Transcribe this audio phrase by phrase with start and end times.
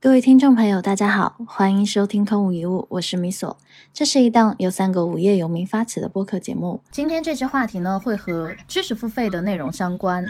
[0.00, 3.58] 各位听众朋友，大家好，欢迎收听《空无一物》，我是米索。
[3.92, 6.80] 这是一档由三个无业游民发起的播客节目。
[6.92, 10.24] 今天这期话题呢，会和知识付费的内容相关。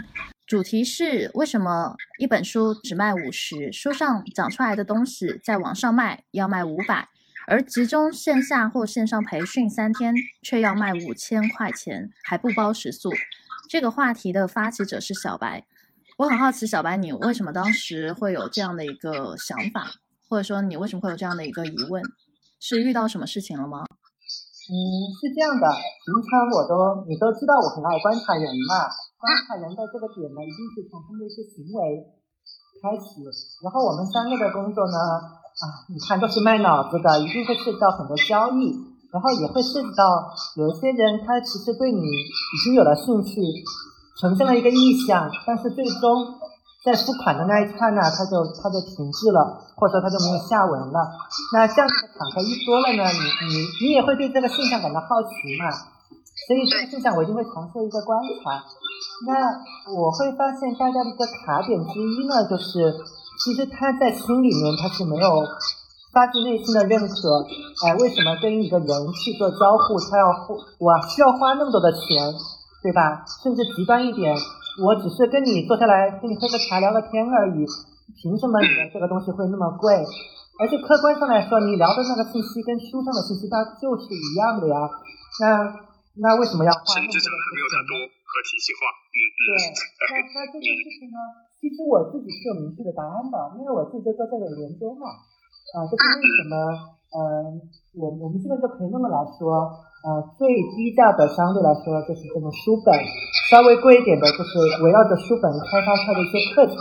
[0.47, 7.07] 主题是为什么一本书只卖五十，书上讲出来的东西在网上卖要卖五百，
[7.45, 13.11] 而集中线下或线上培训三天却要卖五千块钱，还不包食宿。
[13.69, 15.63] 这个话题的发起者是小白。
[16.19, 19.87] 我很好奇，小白，你为什么当时会有这样的一个想法，
[20.27, 22.03] 或者说你为什么会有这样的一个疑问？
[22.59, 23.87] 是遇到什么事情了吗？
[24.67, 24.75] 嗯，
[25.15, 28.83] 是这样的，平常我都你都知道我很爱观察人嘛，
[29.15, 31.79] 观察人的这个点呢，一定是从他们的一些行为
[32.83, 33.23] 开始。
[33.63, 38.75] 然后我们三个的工作呢，啊，你看都是卖脑子的，一定会涉及到很多交易，
[39.07, 40.03] 然后也会涉及到
[40.59, 43.39] 有一些人他其实对你已经有了兴趣。
[44.19, 46.35] 呈现了一个意向，但是最终
[46.83, 50.99] 在付款的那一刹那，他就他就停滞了，或者说他就没有下文了。
[51.53, 55.71] 那像这样子的场合一多了呢，你你你也会对这个现象感到好奇嘛？
[56.47, 58.63] 所以这个现象我一定会尝试一个观察。
[59.27, 59.33] 那
[59.95, 62.95] 我会发现大家的一个卡点之一呢，就是
[63.43, 65.43] 其实他在心里面他是没有
[66.11, 67.45] 发自内心的认可。
[67.85, 70.27] 哎，为什么跟一个人去做交互，他要
[70.79, 72.33] 我需要花那么多的钱？
[72.81, 73.25] 对吧？
[73.43, 74.31] 甚至极端一点，
[74.83, 77.65] 我只是跟你坐下来跟你喝个茶聊个天而已，
[78.15, 79.99] 凭什么你的这个东西会那么贵？
[80.59, 84.75] 而且客观上来说，你聊的那个信息跟书上的信息它就是一样的呀。
[85.39, 85.45] 那
[86.19, 87.31] 那为什么要花那么多的钱？
[87.31, 88.91] 没有太多和体系化。
[89.11, 89.51] 嗯嗯对，
[90.07, 91.19] 那那这件事情呢，
[91.59, 95.07] 其实我自己是有明确的答案的，因为我自己就做这个研究嘛。
[95.75, 96.55] 啊，这是为什么？
[97.11, 97.59] 嗯，
[97.95, 99.67] 我我们这边就可以那么来说。
[99.99, 100.07] 呃，
[100.39, 102.95] 最低价的相对来说就是这种书本，
[103.51, 106.79] 稍微贵一点的就是围绕着书本开发出来的一些课程，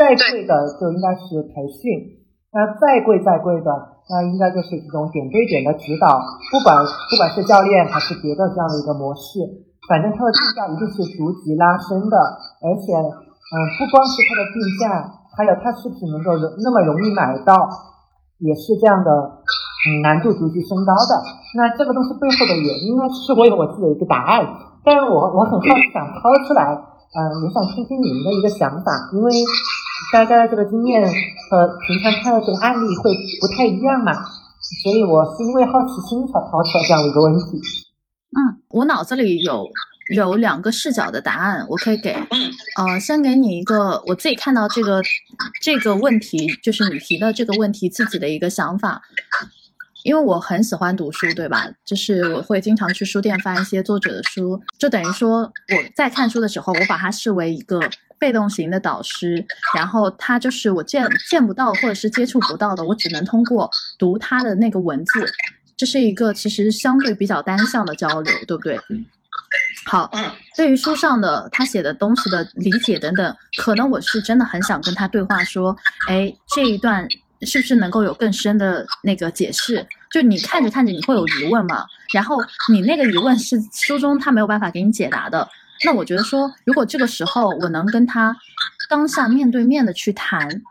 [0.00, 3.68] 再贵的就应该是培训，那再贵再贵的，
[4.08, 6.08] 那应该就是这种点对点的指导，
[6.48, 9.44] 不管不管是教练还是别的这样的一个模式，
[9.84, 12.16] 反正它的定价一定是逐级拉升的，
[12.64, 14.88] 而且，嗯，不光是它的定价，
[15.36, 16.32] 还有它是不是能够
[16.64, 17.52] 那么容易买到，
[18.40, 19.44] 也是这样的。
[19.80, 21.12] 嗯，难度逐级升高的，
[21.56, 23.08] 那这个东西背后的原因呢？
[23.08, 24.44] 其实我有我自己的一个答案，
[24.84, 26.68] 但是我我很好奇，想抛出来，
[27.16, 29.32] 嗯，也想听听你们的一个想法，因为
[30.12, 33.10] 大家的这个经验和平常看到这个案例会
[33.40, 34.12] 不太一样嘛，
[34.84, 37.56] 所以我是因为好奇心才抛出来这样的一个问题。
[38.36, 39.66] 嗯，我脑子里有
[40.14, 42.12] 有两个视角的答案，我可以给，
[42.76, 45.00] 呃，先给你一个我自己看到这个
[45.62, 49.00] 这个问题，就是你提的这个问题自己的一个想法。
[50.02, 51.68] 因为我很喜欢读书，对吧？
[51.84, 57.80] 就是我会经常去书店翻一些作者的书，就等于说我在看书的时候，我把它视为一个
[58.18, 59.44] 被动型的导师，
[59.74, 65.26] 然后他就是我见见不到或者是接触不到的，我只能通过读他的那个文字，
[65.76, 68.80] 这是一个其实相对比较单向的交流，对不对？
[69.84, 70.10] 好，
[70.56, 75.76] 对于书上的他写的东西的理解等等，可能我是真的很想跟他对话，说，
[76.08, 77.06] 哎，这一段。
[77.46, 79.86] 是不是能够有更深的那个解释？
[80.10, 81.84] 就你看着看着你会有疑问嘛？
[82.12, 82.36] 然后
[82.72, 85.48] 你那个疑问是书中他没有办法给你解答的。
[85.84, 88.36] 那我觉得说，如果这个时候我能跟他
[88.88, 90.62] 当下面对面的去谈。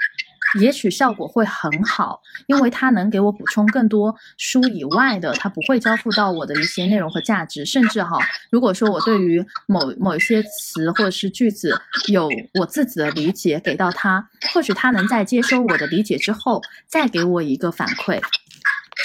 [0.59, 7.65] 也许效果会很好，因为它能给我补充更多书以外的，它不会交付到我的一些内容和价值。
[7.65, 8.17] 甚至哈，
[8.49, 18.19] 如果说我对于某某一些词或者是句子有我自己的理解给到他，或许他能在接收我的理解之后，再给我一个反馈，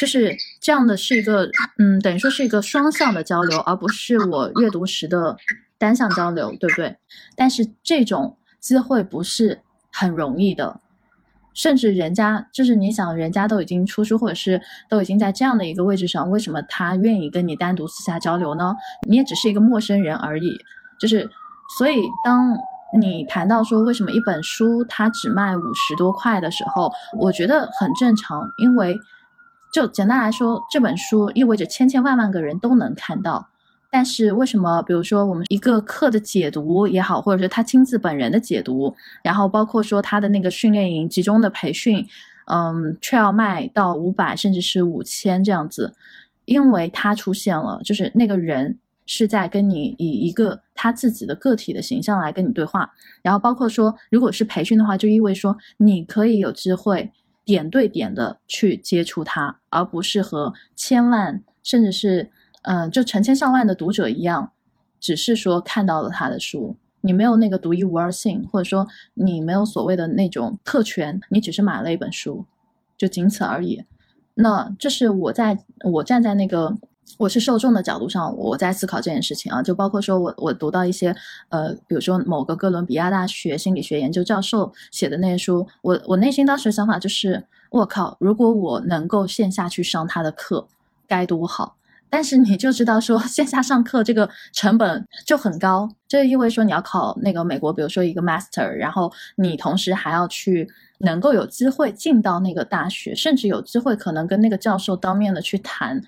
[0.00, 5.36] 就是这样的是一个嗯，等于说是一个双向的交流，而不是我阅读时的
[5.76, 6.96] 单向交流，对不对？
[7.36, 9.60] 但是这种机会不是
[9.92, 10.80] 很容易的。
[11.54, 18.74] 甚至人家就是你想，人家都已经出书，或者是都已经在这样的一个位置上，为什么他愿意跟你单独私下交流呢？
[19.08, 20.58] 你也只是一个陌生人而已。
[21.00, 21.30] 就是，
[21.78, 22.56] 所以当
[22.98, 28.98] 你谈到说为什么一本书它只卖五十多块的时候，我觉得很正常，因为
[29.72, 33.48] 就简单来说，这本书意味着千千万万个人都能看到。
[33.94, 38.92] 但是为什么，比如说我们一个课的解读也好，或者说他亲自本人的解读，
[39.22, 42.04] 然后包括说他的那个训练营集中的培训，
[42.46, 45.94] 嗯，却要卖到五百甚至是五千这样子，
[46.44, 48.76] 因为他出现了，就是那个人
[49.06, 52.92] 是在跟你以一个他自己的个体的形象来跟你对话，
[53.22, 57.08] 然后包括说，如果是培训的话，就意味说你可以有机会
[57.44, 62.28] 点对点的去接触他，而不是和千万甚至是。
[62.64, 64.52] 嗯，就成千上万的读者一样，
[65.00, 72.44] 只是说看到了他的书，你没有那个独一无二性，或者说你没有所谓的那种特权，你只是买了一本书，
[72.96, 73.84] 就仅此而已。
[74.34, 76.74] 那这是我在我站在那个
[77.18, 81.14] 我是受众的角度上，我在思考这件事情啊，就包括说我我读到一些
[81.50, 90.66] 呃，比如说某个哥伦比亚大学心理学研究教授写的那些书，我我内心当时的想法就是，我靠，如果我能够线下去上他的课，
[91.06, 91.76] 该多好。
[92.10, 100.68] 但是你就知道说线下上课这个成本就很高，这意味着说你要考那个美国，比如说一个 master，然后你同时还要去
[100.98, 106.00] 能够有机会进到那个大学，甚至有机会可能跟那个教授当面的去谈，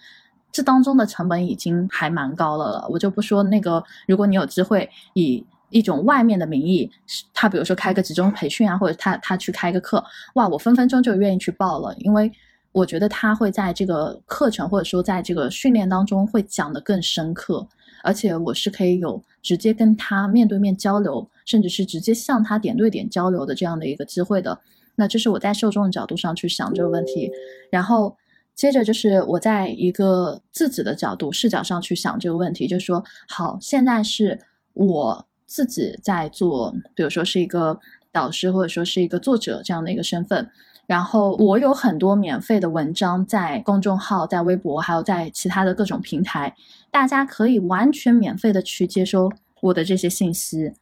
[0.53, 2.89] 这当中的成本已经还蛮高了了。
[2.89, 6.89] 我就不说那个，如果你有机会以一种外面的名义，
[7.35, 10.05] 他比如说开个集中培训啊，或者他他去开个课，
[10.35, 12.31] 哇，我分分钟就愿意去报了，因为。
[12.77, 17.67] 我觉得他会在这个课程或者说在这个训练当中会讲得更深刻，
[18.03, 24.61] 而且我是可以有直接跟他面对面交流，甚至是直接向他点对点交流的这样的一个机会的。
[24.95, 27.31] 那这是我在受众的角度上去想这个问题，
[27.71, 28.15] 然后
[28.55, 34.39] 接着就是我在一个自己的角度视角上去想这个问题，就是说，好，现在是
[34.75, 37.81] 我自己在做，比如说是一个
[38.13, 40.51] 导师或者说是一个作者这样的一个身份。
[40.87, 46.55] 然后我有很多免费的文章在公众号、在微博，还有在其他的各种平台，
[46.91, 49.31] 大家可以完全免费的去接收
[49.61, 50.73] 我的这些信息。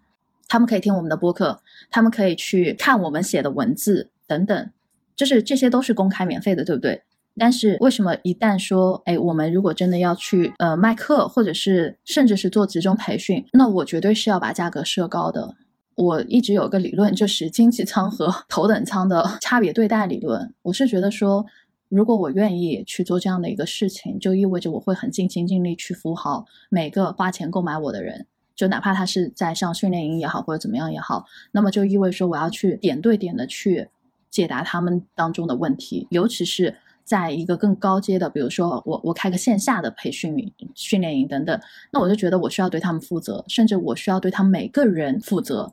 [0.46, 1.58] 他们可以听我们的播客，
[1.90, 4.70] 他们可以去看我们写的文字等等，
[5.16, 7.02] 就是这些都是公开免费的，对不对？
[7.36, 15.56] 但是为什么一旦说，哎，我们如果真的要去呃卖课，或者是甚至是做集中培训，那我绝对是要把价格设高的。
[15.96, 20.52] 我一直有个理论，就是经济舱和头等舱的差别对待理论。
[20.62, 21.46] 我是觉得说，
[21.88, 28.26] 如果我愿意去做这样的一个事情，就意味着我会很尽心尽力去服务好每个花钱购买我的人，
[28.56, 33.88] 就哪怕他是在上训练营也好，或者怎么样也好，那么就意味着说我要去点对点的去
[34.30, 36.74] 解答他们当中的问题，尤其是
[37.04, 41.60] 在一个更高阶的，比如说我我开个线下的培训训练营等等，
[41.92, 45.72] 那我就觉得我需要对他们负责，甚至我需要对他们每个人负责。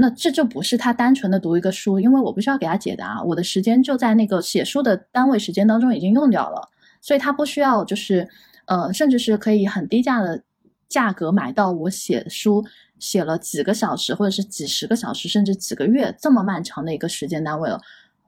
[0.00, 6.68] 那这就不是他单纯的读一个书，因为我不需要给他解答，我的时间就在那个写书的单位时间当中已经用掉了，
[7.00, 8.28] 所以他不需要就是，
[8.66, 10.40] 呃，甚至是可以很低价的
[10.88, 12.64] 价格买到我写书
[13.00, 17.80] 写了几个小时或者是几十个小时甚至几个月这么漫长的一个时间单位了，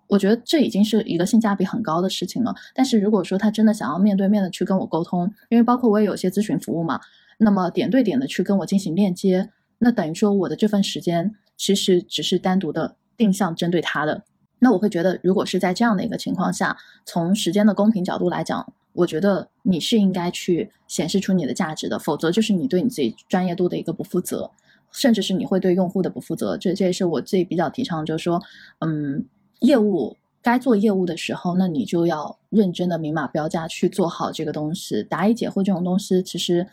[0.08, 2.52] 我觉得这已经是一个性价比很高的事情了。
[2.74, 6.98] 但是如果说他真的想要面对面的去跟我沟通，因为包括我也有些咨询服务嘛，
[7.38, 11.32] 那么点对点的去跟我进行链接，那等于说我的这份时间。
[11.60, 14.24] 其实只是单独的定向针对他的，
[14.60, 16.74] 那我会觉得，如果是在这样的一个情况下，
[17.04, 24.50] 从时间的公平角度来讲，我觉得你是应该去显示出你的价值的，否则就是你对你自己专业度的一个不负责，
[24.90, 26.56] 甚至是你会对用户的不负责。
[26.56, 28.42] 这这也是我自己比较提倡，就是说，
[28.78, 29.22] 嗯，
[29.58, 35.02] 业务该做业务的时候，那你就要认真的明码标价去做好这个东西。
[35.02, 36.66] 答疑解惑这种东西，其实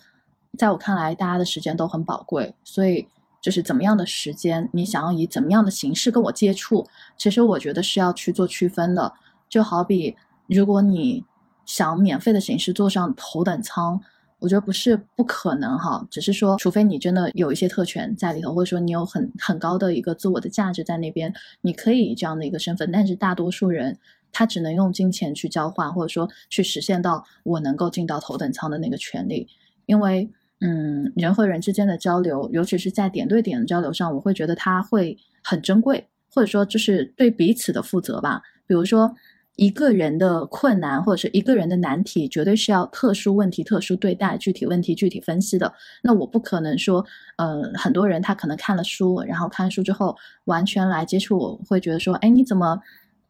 [0.57, 3.05] 在我看来，大家的时间都很宝贵，所以。
[3.41, 6.85] 就是怎么样的时间，你想要以怎么样的形式跟我接触，
[7.17, 9.13] 其实我觉得是要去做区分的。
[9.47, 10.15] 就好比
[10.47, 11.23] 如果你
[11.65, 14.01] 想免费的形式坐上头等舱，
[14.39, 22.91] 我觉得不是不可能哈，只是说除非你真的有一些特权在里头，或者说你有很很高的一个自我的价值在那边，你可以以这样的一个身份。
[22.91, 23.97] 但是大多数人
[24.31, 29.47] 他只能用金钱去交换，或者说去实现到我能够进到头等舱的那个权利，
[29.85, 30.29] 因为。
[30.59, 38.41] 嗯，人和人之间的交流，尤其是在点对点的交流上，我会觉得它会很珍贵，或者说就是对彼此的负责吧。
[38.65, 39.15] 比如说，
[39.55, 45.71] 一个人的困难或者是一个人的难题，绝对是要特殊问题特殊对待，具体问题具体分析的。
[46.03, 47.05] 那我不可能说，
[47.37, 52.79] 呃，很多人他可能看了书，然后看书之后完全来接触我，会觉得说，哎，你怎么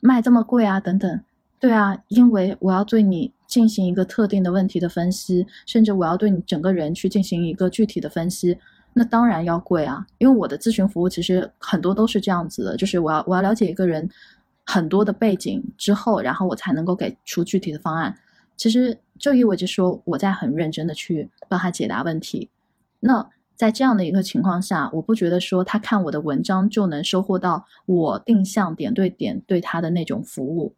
[0.01, 0.79] 卖这么贵啊？
[0.79, 1.21] 等等。
[1.59, 8.57] 对啊，因为我要对你进行一个特定的问题的分析，甚至我要对你整个人去进行一个具体的分析，
[8.93, 10.05] 那当然要贵啊。
[10.17, 14.07] 因为我的咨询服务其实很多都是这样子的，就是我要我要了解一个人
[14.65, 18.15] 很多的背景之后，然后我才能够给出具体的方案。
[18.55, 22.49] 其实就意味着说我在很认真的去帮他解答问题。
[22.99, 30.73] 那在这样的一个情况下，我不觉得说他看我的文章就能收获到我定向点对点对他的那种服务。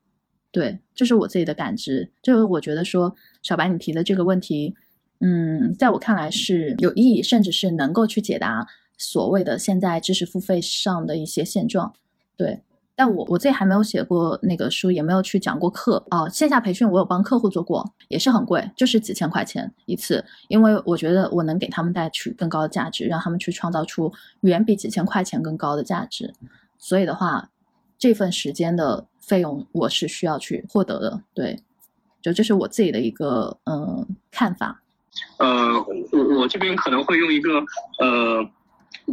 [0.52, 2.12] 对，这是我自己的感知。
[2.22, 4.76] 就是我觉得说，小白你提的这个问题，
[5.20, 11.94] 嗯，在我看来是有意义，甚至是能够去解答所谓的现在知识付费上的一些现状。
[12.36, 12.62] 对，
[12.96, 16.28] 但我我自己还没有写过那个书，也没有去讲过课啊。
[16.28, 20.26] 线下培训我有帮客户做过，也是很贵，就是几千块钱一次。
[20.48, 26.34] 因为我觉得我能给他们带去更高的价值，让他们去创造出远比几千块钱更高的价值。
[26.78, 27.52] 所以的话，
[27.98, 31.24] 这份时间的费用我是需要去获得的。
[31.34, 31.58] 对，
[32.22, 34.82] 就这是我自己的一个嗯看法。
[35.38, 35.74] 呃，
[36.12, 37.64] 我我这边可能会用一个
[38.00, 38.50] 呃。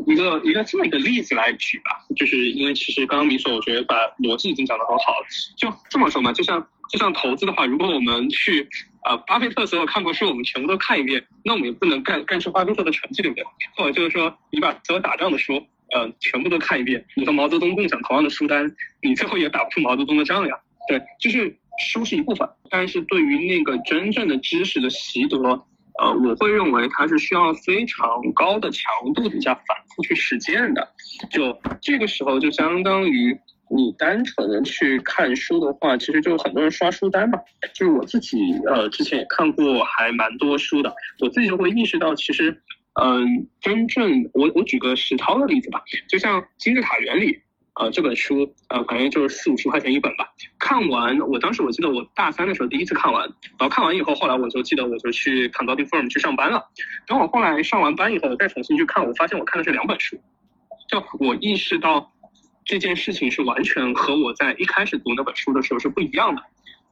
[0.07, 8.69] 一个一个这么一个例子来举吧，就是因为其实刚刚米索我觉得把逻辑已经讲得很好了，就这么说嘛，就像就像投资的话，如果我们去
[9.05, 13.45] 呃巴菲特所有看过书我们全部都看一遍，那我们也不能干干出巴菲特的成绩，对不对？
[13.75, 15.65] 或者就是说你把所有打仗的书
[15.95, 18.71] 呃全部都看一遍，你和毛泽东共享同样的书单，
[19.03, 20.55] 你最后也打不出毛泽东的仗呀。
[20.89, 25.39] 对，就是书是一部分，但是对于那个真正的知识的习得。
[25.99, 30.87] 呃，我会认为它是需要非常高的强度底下反复去实践的，
[31.31, 33.35] 就这个时候就相当于
[33.75, 37.39] 你单纯的去看书的话，其实就很多人刷书单嘛。
[37.75, 42.63] 就是我自己呃之前也看过还蛮多书的，我自己就会意识到，其实
[43.01, 47.41] 嗯，真正我我举个实操的例子吧，就像金字塔原理。
[47.79, 50.27] 呃，这本书呃，反正就是四五十块钱一本吧。
[50.59, 53.23] 看完，我当时我记得我大三的时候第一次看完，
[53.59, 56.65] 然后看完以后，后来我就记得我就去 consulting firm 去上班了。
[57.07, 60.19] 等我后来上完班以后，我再重新去看，我发现我看的是两本书。
[60.89, 62.11] 就我意识到
[62.65, 66.43] 这件事情是完全和我在一开始读那本书的时候是不一样的。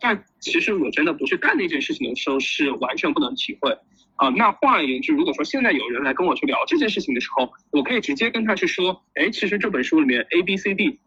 [0.04, 3.74] 但其实我真的不去干那件事情的时候，是完全不能体会。
[4.16, 11.00] 啊，那换而言之，如果说现在有人来跟我去聊这件事情的时候，我可以直接跟他去说，哎，其实这本书里面 A B C D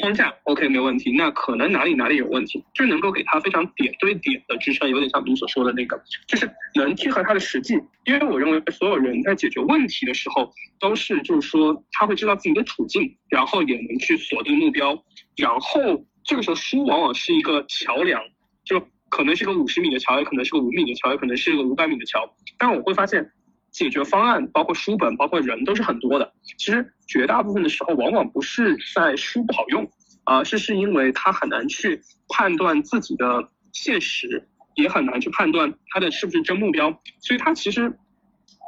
[0.00, 7.74] 框架 OK 没问题，那可能哪里哪里有问题，就能够给他非常点对点的支撑，有点像你所说的那个，就是能贴合他的实际。
[8.06, 15.04] 因为我认为所有人在解决问题的时候，都是就是说他会知道自己的处境，然后也能去锁定目标，
[15.36, 18.22] 然后这个时候书往往是一个桥梁，
[18.64, 18.86] 就。
[19.14, 22.34] 可能是个五十米的桥，也可能是个五米的桥，也可能是个五百米的桥。
[22.56, 23.30] 但我会发现，
[23.70, 26.32] 解决方案包括书本，包括人都是很多的。
[26.56, 29.86] 其实绝大部分的时候，往往不是在书不好用，
[30.24, 32.00] 而是是因为他很难去
[32.30, 36.98] 判断自己的现实，也很难去判断他的是不是真目标。
[37.20, 37.94] 所以他其实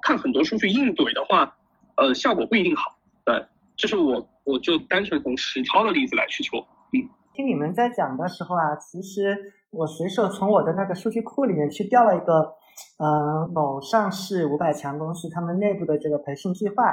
[0.02, 1.56] 看很多书去硬怼的话，
[1.96, 2.99] 呃，效果不一定好。
[3.25, 3.42] 对，
[3.78, 6.68] 这是我我就单纯从实操的例子来去说。
[6.92, 9.52] 嗯，听你们在讲的时候啊，其实。
[9.76, 12.54] 我随手从我的那个数据库里面去调了一个，
[12.96, 16.84] 呃，某上市五百强公司他们内部的这个培训计划，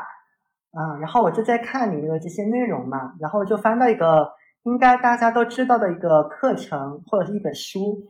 [0.71, 4.27] 啊，然后我就在看里面的这些内容嘛，然后就翻到一个
[4.63, 8.01] 应该大家都知道的一个课程或者是一本书，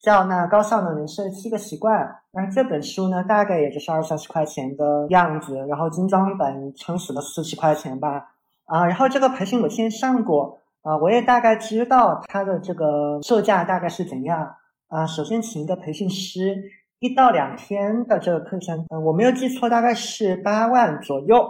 [0.00, 8.32] 叫那高效能人生七个习惯，那这本书呢大概也就是二三十块钱的样子，然后精装本撑死了四十块钱吧，
[8.64, 10.58] 啊，然后这个培训我先上过。
[10.82, 14.54] 啊，我也大概知道它的这个售价大概是怎样
[14.86, 15.04] 啊。
[15.04, 16.56] 首先请一个培训师，
[17.00, 21.44] 一到两天的这个课程，呃，我没有记错，大概是八万左右。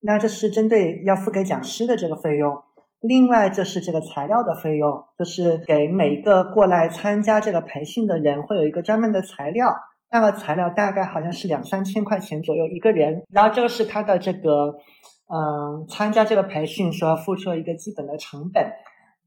[0.00, 2.60] 那这是针对要付给讲师的这个费用。
[3.00, 9.74] 另外，这是这个材料的费用，就是给每一个过来参加这个培训的人会有一个专门的材料，
[10.10, 13.22] 那个材料大概好像是两三千块钱左右一个人。
[13.30, 14.74] 然后这个是他的这个。
[15.28, 18.72] 嗯，参加这个培训需要付出一个基本的成本。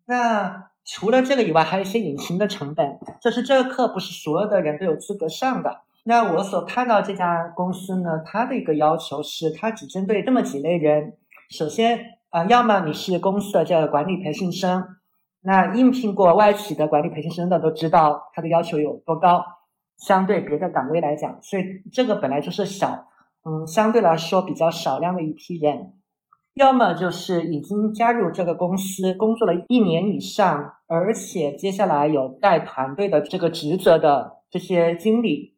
[0.05, 5.81] 那除了这个以外，还有一些隐形的成本，就是这个课不是所有的人都有资格上的。
[6.05, 11.17] 那我所看到这家公司呢，它的一个要求是，它只针对这么几类人。
[11.49, 14.85] 首先，啊，要么你是公司的这个管理培训生，
[15.41, 19.43] 那应聘过外企的管理培训生的都知道，它的要求有多高，
[19.97, 23.08] 相对别的岗位来讲，所以这个本来就是小。
[23.45, 25.93] 嗯，相对来说比较少量的一批人，
[26.55, 35.55] 要么就是已经加入这个公司工作了一年以上，而且接下来有带团队的这个职责的这些经理，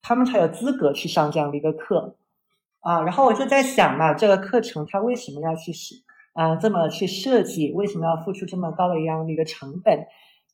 [0.00, 2.16] 他们才有资格去上这样的一个课
[2.78, 3.02] 啊。
[3.02, 5.96] 然后我就在想嘛，这个课程它为什么要去使
[6.32, 7.72] 啊这么去设计？
[7.72, 10.06] 为什么要付出这么高的一样的一个成本？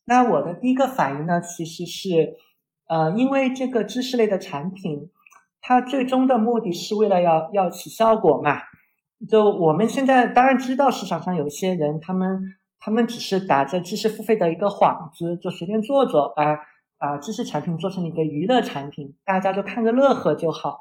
[0.07, 2.39] 那我的第一个反应呢，其实是
[2.89, 5.11] 呃，因为这个知识类的产品。
[5.65, 8.59] 它最终的目的是为了要要起效果嘛？
[9.31, 12.41] 就我们现在当然知道市场上有些人，他们
[12.81, 16.59] 他们只是打着知识付费的一个幌子，就随便做做，把
[16.99, 20.81] 把知识产品做成一个娱乐产品，大家就看个乐呵就好。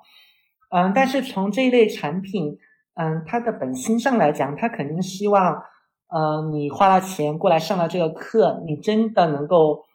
[0.71, 2.57] 嗯，但是从这一类产品，
[2.95, 5.61] 嗯，它的本心上来讲，它肯定希望，
[6.09, 9.85] 呃，你花了钱过来上了这个课，你真的能够。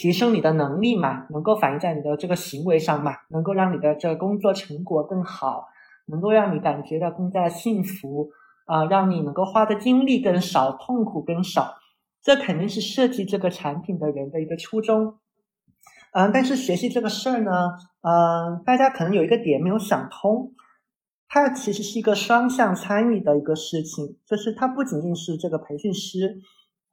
[0.00, 5.66] 提升你的能力嘛，能够反映在你的这个行为上嘛，能够让你的这个工作成果更好，
[6.06, 8.30] 能够让你感觉到更加幸福，
[8.66, 11.74] 啊，让你能够花的精力更少，痛苦更少。
[12.22, 15.16] 这肯定是设计这个产品的人的一个初衷。
[16.12, 17.50] 嗯，但是学习这个事儿呢，
[18.02, 20.52] 嗯，大家可能有一个点没有想通，
[21.28, 26.38] 它其实是一个双向参与的一个事情，就是它不仅仅是这个培训师，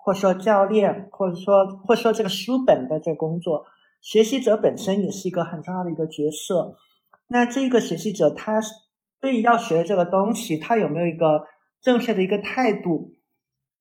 [0.06, 3.66] 或者说教练，或者说或者说这个书本的这工作，
[4.02, 6.76] 学习者本身也是一个很重要的一个角色。
[7.28, 8.62] 那这个学习者他
[9.20, 11.48] 对于要学的这个东西，他有没有一个
[11.82, 13.14] 正确的一个态度？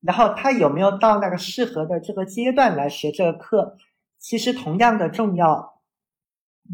[0.01, 3.77] 然后他有没有到那个适合的这个阶段来学这个课？
[4.17, 5.79] 其实同样的重要。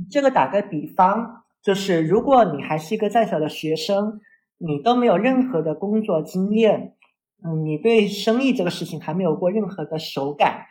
[0.09, 4.21] 这个打个比方，就是如果你还是一个在校的学生，
[4.57, 6.95] 你都没有任何的工作经验，
[7.43, 10.65] 嗯，你对生意这个事情还没有过任何的手感，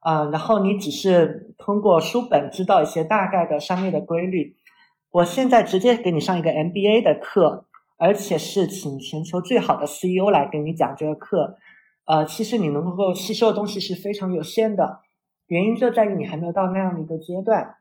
[0.00, 4.56] 啊，然后你只是通过书本知道一些大概的商业的规律。
[5.10, 11.56] 我现在直接给你上一个 MBA 的课，而且是请全球最好的 CEO 来给你讲这个课，
[12.04, 15.00] 呃，其实你能够吸收的东西是非常有限的。
[15.46, 17.76] 原因就在于你还没有到那样的一个阶段，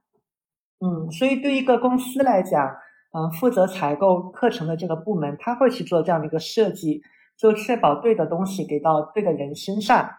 [0.80, 2.76] 嗯，所以对于一个公司来讲，
[3.12, 7.02] 嗯，负责采购课程的这个部门，他会去做这样的一个设计，
[7.38, 10.10] 就确保对的东西给到对的人身上，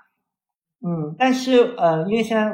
[0.86, 2.44] 嗯，但是呃，因为现在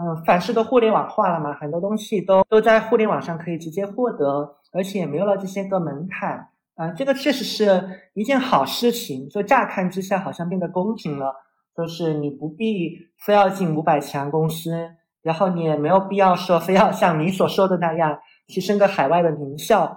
[0.00, 11.34] 嗯，凡事都互联网化了嘛，很多东西都都在互联网上可以直接获得，而且也没有了这些个门槛，啊，这个确实是一件好事情，就乍看之下好像变得公平了。
[11.76, 14.90] 就是你不必非要进五百强公司，
[15.22, 19.96] 然后你也没有必要说非要像你所说的那样去升个海外的名校，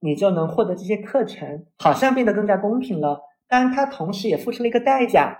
[0.00, 3.20] 你就能获得这些课程，好像变得更加公平了。
[3.48, 5.38] 当然，它同时也付出了一个代价，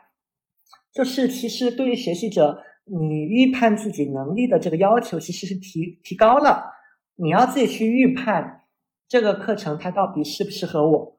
[0.92, 6.72] 就是其实对于学习者，你预判自己能力的这个要求其实是提提高了，
[7.16, 8.62] 你要自己去预判
[9.06, 11.18] 这个课程它到底适不适合我。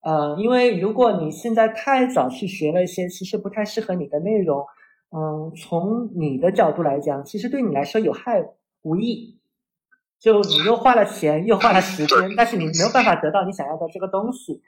[0.00, 4.64] 呃，因为如果你现在太早去学了一些其实不太适合你的内容，
[5.10, 8.42] 嗯，从你的角度来讲，其实对你来说有害
[8.82, 9.40] 无益。
[10.18, 14.62] 就你又花了钱，又花了时间，但是你没有办法得到你想要的这个东西，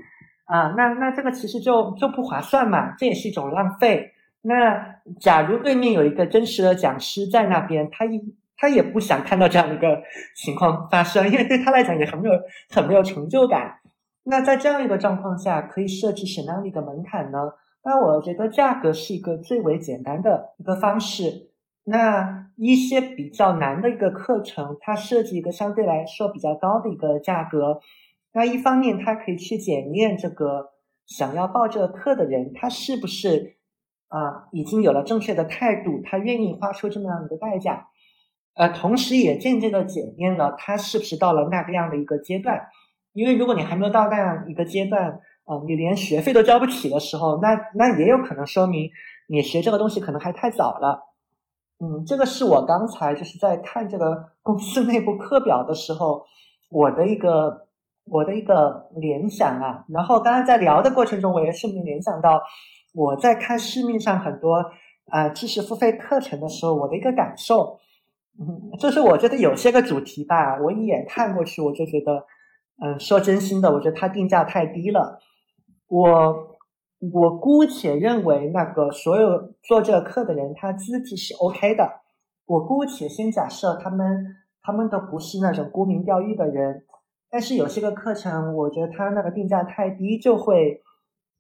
[0.49, 4.13] 啊，那那这个其实就就不划算嘛，这也是一种浪费。
[4.41, 8.19] 那假如对面有一个真实的讲师在那边，他一
[8.57, 10.03] 他也不想看到这样的一个
[10.35, 12.35] 情况发生，因为对他来讲也很没有
[12.71, 13.79] 很没有成就感。
[14.25, 17.39] 那在这样一个状况下，可以设置什么样的一个门槛呢？
[17.85, 21.51] 那我觉得价格是一个最为简单的一个方式。
[21.85, 27.81] 那一些比较难的一个课程，它设计一个相对来说比较高的一个价格。
[28.33, 30.71] 那一方面，他可以去检验这个
[31.07, 33.57] 想要报这个课的人，他是不是
[34.09, 37.89] 啊已经有了正确的态度，他愿意花出这么样的一个代价。
[38.55, 42.69] 呃，同时也间接的检验了他是不是到了那个样的一个阶段。
[43.13, 48.91] 因为如果你还没有到那样一个阶段，啊，你连学费都交不起的时候，那那也有可能说明
[49.29, 51.03] 你学这个东西可能还太早了。
[51.81, 56.25] 嗯，这个是我刚才就是在看这个公司内部课表的时候，
[56.69, 57.68] 我的一个
[58.11, 59.85] 我的一个联想啊。
[59.89, 62.43] 然后刚刚在聊的过程中，我也顺便联想到
[62.95, 64.65] 我在看市面上很多
[65.11, 67.79] 啊知识付费课程的时候，我的一个感受，
[68.41, 72.25] 嗯，就是我觉得有些个主题吧，我一眼看过去，我就觉得。
[72.81, 75.19] 嗯，说真心的，我觉得它定价太低了。
[75.89, 76.57] 我
[77.13, 81.91] 我姑且认为，那个所有做这个课的人，他资质是 OK 的。
[82.47, 84.25] 我姑且先假设他们
[84.63, 86.85] 他们都不是那种沽名钓誉的人，
[87.31, 90.83] 但是有些个课程，我觉得它那个定价太低，就会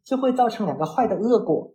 [0.04, 1.72] 就会造成两个坏的恶果。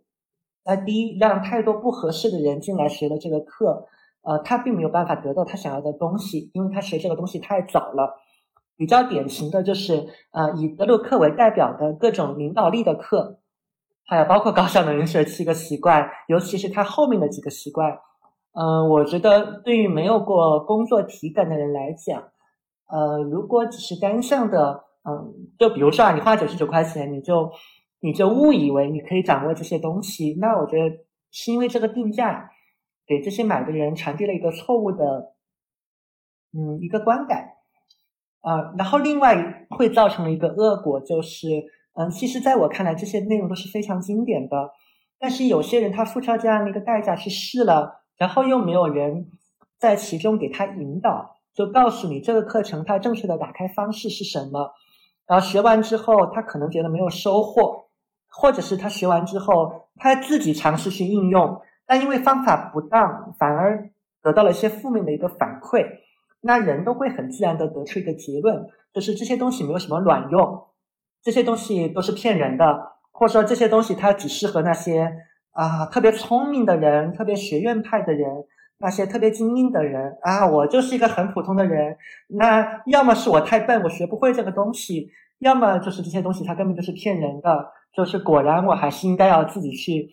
[0.64, 3.86] 那第一，让太多不合适的人进来学了这个课，
[4.22, 8.20] 呃，他并没有办法得到他想要的东西，因为他学这个东西太早了。
[8.76, 13.38] 比较典型的就是，呃，以德鲁克为代表的各种领导力的课，
[14.04, 18.00] 还有包括高效能人士七个习惯，尤其是他后面的几个习惯，
[18.52, 22.24] 嗯，我觉得对于没有过工作体感的人来讲，
[22.94, 27.50] 呃，如果只是单向的，嗯，就比如说啊，你花九十九块钱，你就
[27.98, 30.96] 你就误以为你可以掌握这些东西，那我觉得
[31.32, 32.48] 是因为这个定价
[33.04, 35.34] 给这些买的人传递了一个错误的，
[36.52, 37.50] 嗯，一个观感。
[38.42, 41.48] 啊，然后另外会造成一个恶果，就是，
[41.94, 44.70] 嗯，其实在我看来，这些内容都是非常经典的，
[45.18, 49.30] 但是有些人他付出这样的一个代价去试了，然后又没有人
[49.78, 54.72] 在其中给他引导，就告诉你这个课程它正确的打开方式是什么，
[55.26, 57.86] 然后学完之后他可能觉得没有收获，
[58.28, 63.90] 或者是他学完之后他自己尝试去应用，但因为方法不当，反而
[64.22, 65.86] 得到了一些负面的一个反馈。
[66.40, 70.66] 那人都会很自然的得出一个结论，就是这些东西没有什么卵用，
[71.22, 75.10] 这些东西都是骗人的，或者说这些东西它只适合那些
[75.52, 78.44] 啊特别聪明的人、特别学院派的人、
[78.84, 80.46] 那些特别精英的人啊。
[80.46, 81.96] 我就是一个很普通的人，
[82.28, 87.72] 那要么是我太笨，我学不会这个东西；要么就是这些东西它根本就是骗人的。
[87.96, 90.10] 就是果然我还是应该要自己去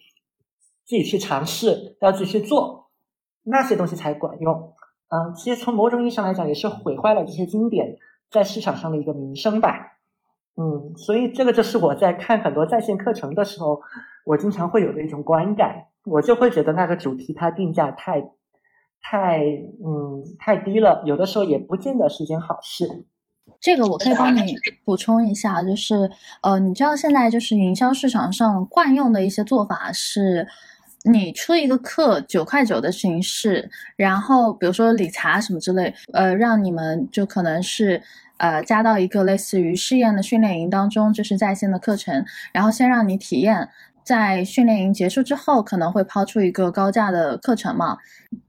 [0.86, 2.92] 自己去尝试，要自己去做
[3.44, 4.74] 那些东西才管用。
[5.10, 7.98] 嗯，其实从某种意义上来讲，也是毁坏了这些经典
[8.30, 9.98] 在市场上的一个名声吧。
[10.58, 13.82] 嗯，所以这个就是我在看很多在线课程的时候，
[14.26, 18.22] 我经常会有的一种观感，我就会觉得那个主题它定价太
[19.02, 19.40] 太
[19.84, 22.88] 嗯太低了，有的时候也不见得是件好事。
[23.60, 26.10] 这个我可以帮你补充一下，就是
[26.42, 30.48] 呃，你知道现在就是营销市场上惯用的一些做法是。
[31.04, 38.00] 你出一个课九块九的形式，然后比如说理财什么之类，呃，让你们就可能是
[38.38, 43.68] 呃加到一个类似于试验的训练营当中，就是在线的课程，然后先让你体验。
[44.04, 47.98] 在训练营结束之后，可能会抛出一个高价的课程嘛？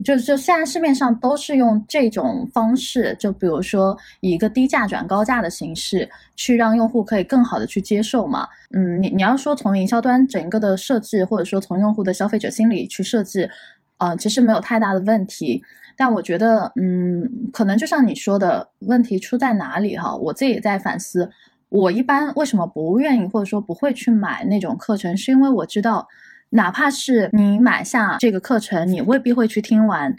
[0.05, 8.47] 就就现在市面上都是用这种方式，就比如说以一个低价转高价的形式，去让用户可以更好的去接受嘛。
[8.75, 13.51] 嗯，你你要说从营销端整个的设置，或者说从用户的消费者心理去设置，
[13.99, 15.63] 呃，其实没有太大的问题。
[15.95, 20.17] 但我觉得，嗯，可能就像你说的问题出在哪里哈？
[20.17, 21.31] 我自己也在反思。
[21.73, 26.07] 我一般为什么不愿意或者说不会去买那种课程，是因为我知道，
[26.51, 30.15] 哪怕是你买下这个课程，你未必会去听完。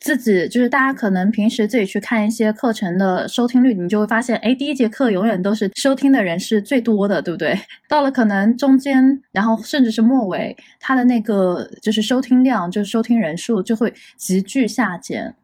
[0.00, 7.58] 自己就是大家可能平时自己去看一些课程的收听率，你就会发现，哎，第一节课永远都是收听的人是最多的，对不对？
[7.86, 15.34] 到了可能中间，然后甚至是末尾，它的那个就是收听量，就是收听人数就会急剧下减。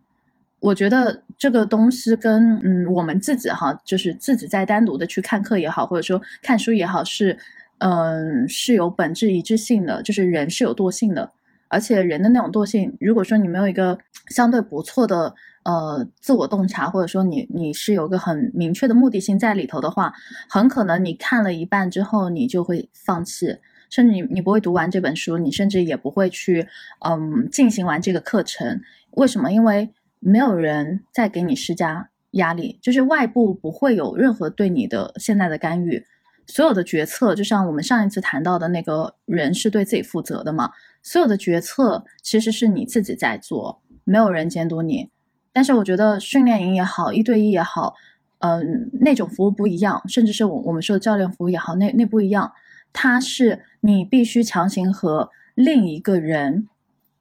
[0.58, 7.38] 我觉得这个东西跟嗯我们自己哈，就是自己在单独的去看课也好，或者说看书也好，是
[7.78, 11.32] 嗯是有本质一致性的，就是人是有惰性的，
[11.68, 13.98] 而且人的那种惰性，如果说你没有一个
[14.28, 20.12] 相对不错的呃自我洞察，或者说你你是有个很明确的目的性在里头的话，
[20.46, 23.56] 很可能你看了一半之后，你就会放弃，
[23.88, 28.82] 甚至你你不会读完这本书，你甚至也不会去嗯进行完这个课程。
[29.12, 29.50] 为什么？
[29.50, 29.88] 因为
[30.20, 36.06] 没有人在给你施加压力，就是外部不会有任何对你的现在的干预，
[36.46, 40.70] 所有的决策就像我们上一次谈到的那个人是对自己负责的嘛，
[41.02, 45.08] 所有的决策其实是你自己在做，没有人监督你。
[45.52, 47.94] 但是我觉得训练营也好，一对一也好，
[48.38, 52.52] 嗯，那种服务不一样，甚至是我我们说的教练服务也好，那那不一样，
[52.92, 56.68] 它是你必须强行和另一个人、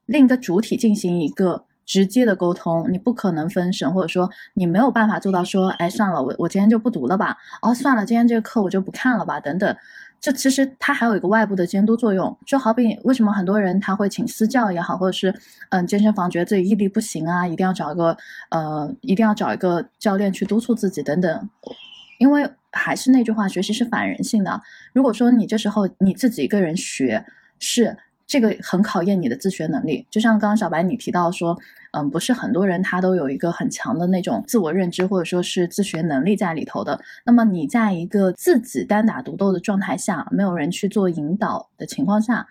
[0.05, 1.65] 另一个主体进行一个。
[1.89, 9.75] 直接的沟通，你不可能分神，或者说你没有办法做到说，哎，算了，我我今天就不读了吧，哦，算了，今天这个课我就不看了吧，等等。
[10.21, 15.33] 这其实它还有一个外部的监督作用，就好比为什么很多人他会请私教也好，或者是
[15.69, 18.15] 嗯健身房觉得自己毅力不行啊，一定要找一个
[18.51, 21.49] 呃，一定要找一个教练去督促自己等等。
[22.19, 24.61] 因为还是那句话，学习是反人性的。
[24.93, 27.25] 如果说你这时候你自己一个人学
[27.57, 27.97] 是。
[28.31, 31.57] 这个很考验你的自学能力，就像刚刚小白你提到说，
[31.91, 36.99] 嗯，不是很多人他都有一个很强的那种自我认知或者说是自学能力在里头的。
[37.25, 42.45] 那么你在一个自己单打独斗的状态下，没有人去做引导的情况下，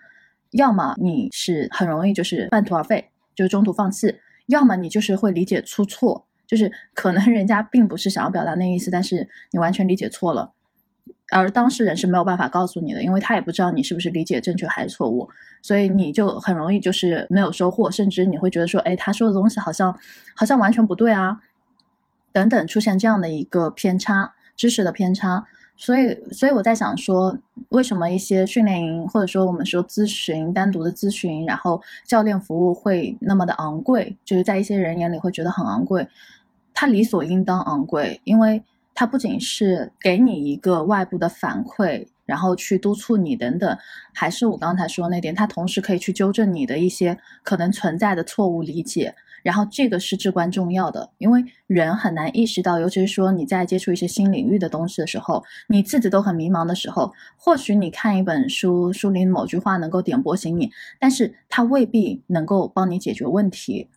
[0.51, 4.09] 要么你是很容易就是半途而废，就是中途放弃；
[4.47, 10.51] 要么你就是会理解出错，就是可能人家并不是想要表达那意思，但是你完全理解错了。
[11.31, 15.29] 而当事人是没有办法告诉你的，因为他也不知道你是不是理解正确还是错误，
[15.61, 19.95] 所以你就很容易就是没有收获，甚至你会觉得说，哎，他说的东西好像
[20.35, 21.39] 好像完全不对啊，
[22.31, 25.45] 等等，出现这样的一个偏差，知识的偏差。
[25.77, 27.37] 所以，所以我在想说，
[27.69, 36.07] 为什么一些训练营或者说我们说咨询单独的咨询，然后教练服务会那么的昂贵，就是在一些人眼里会觉得很昂贵，
[36.73, 38.63] 它理所应当昂贵，因为。
[38.99, 43.77] 它不仅是给你一个外部的反馈，然后去督促你等等，
[44.13, 63.87] 还是我刚才说那点，它同时可以去纠正你的一些可能存在的错误理解，然后这个是至关重要的，因为人很难意识到，尤其是说你在接触一些新领域的东西的时候，你自己都很迷茫的时候，或许你看一本书，书里某句话能够点拨醒你，但是它未必能够帮你解决问题。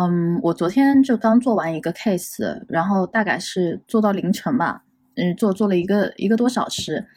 [0.00, 4.84] 嗯，我昨天就刚做完一个 case，然后大概是做到凌晨吧，
[5.16, 7.08] 嗯，做做了一个一个多小时，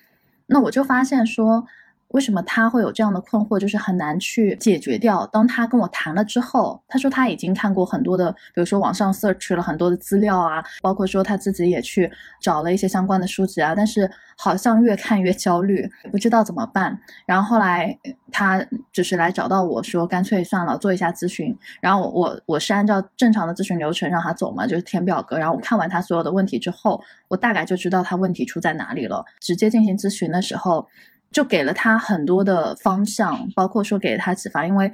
[0.48, 1.64] 那我就发现说，
[2.12, 5.26] 为什么他会有这样的困惑，就是很难去解决掉。
[5.28, 17.00] 当他跟我谈了之后，他说他已经看过很多的，比如说网上 search 了很多的资料啊，包括说他自己也去找了一些相关的书籍啊，但是好像越看越焦虑，不知道怎么办。
[17.26, 17.98] 然后后来
[18.32, 21.58] 他就是来找到我说，干脆算了，做一下咨询。
[21.80, 25.38] 然后我我我是按照正常的咨询流程让他走嘛，就是填表格。
[25.38, 29.24] 然后我看完他所有的问题之后，我大概就知道他问题出在哪里了。
[29.40, 30.86] 直接进行咨询的时候。
[31.32, 34.92] 就给了他很多的方向，包括说给了他启发，因为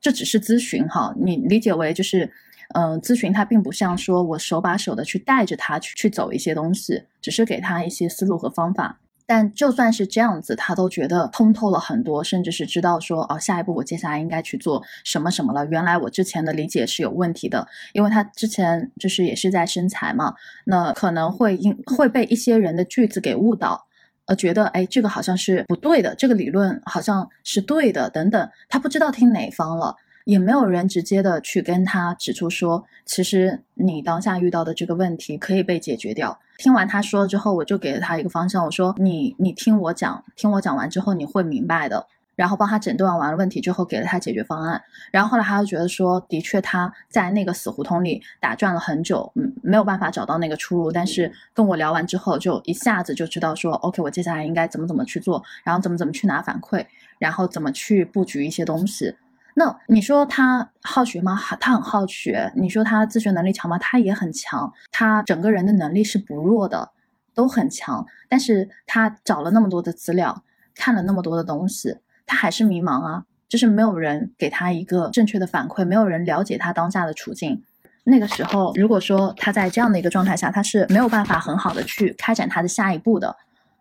[0.00, 2.32] 这只是咨询哈，你理解为就是，
[2.74, 8.98] 嗯，咨询它并不像说我手把手的去带着他去去走一些东西，只是给他一些思路和方法。
[9.26, 15.64] 但就算是这样子，他都觉得通透了很多，甚至是知道说哦，下一步我接下来应该去做什么什么了。
[15.66, 23.86] 原来我之前的理解是有问题的，因为他之前就是也是在生财嘛，那可能会因会被一些人的句子给误导。
[24.30, 36.38] 呃，觉得哎，这个好像是不对的，这个理论好像是对的，等等，他不知道听哪方了，也没有人直接的去跟他指出说，其实你当下遇到的这个问题可以被解决掉。
[36.58, 42.06] 听完他说了之后，我就给了他一个方向，我说你你听我讲，听我讲完之后你会明白的。
[42.40, 44.82] 然后帮他诊断完了问题之后，给了他解决方案。
[45.12, 50.90] 然后后来他又觉得说，的确他在那个死胡同里打转了很久，嗯，没有办法找到那个出路。
[50.90, 56.82] 但是跟我聊完之后，就一下子就知道说，OK，我接下来应该怎么怎么去做，然后怎么怎么去拿反馈，
[57.18, 59.14] 然后怎么去布局一些东西。
[59.54, 61.38] 那你说他好学吗？
[61.60, 62.50] 他很好学。
[62.56, 63.76] 你说他自学能力强吗？
[63.76, 64.72] 他也很强。
[64.90, 66.90] 他整个人的能力是不弱的，
[67.34, 68.06] 都很强。
[68.30, 70.42] 但是他找了那么多的资料，
[70.74, 71.98] 看了那么多的东西。
[72.30, 77.60] 他还是迷茫啊，就是没有人给他一个正确的反馈，没有人了解他当下的处境。
[78.04, 83.34] 那个时候，如果说他在这样的一个状态下，他是没有办法很好的去开展他的下一步的。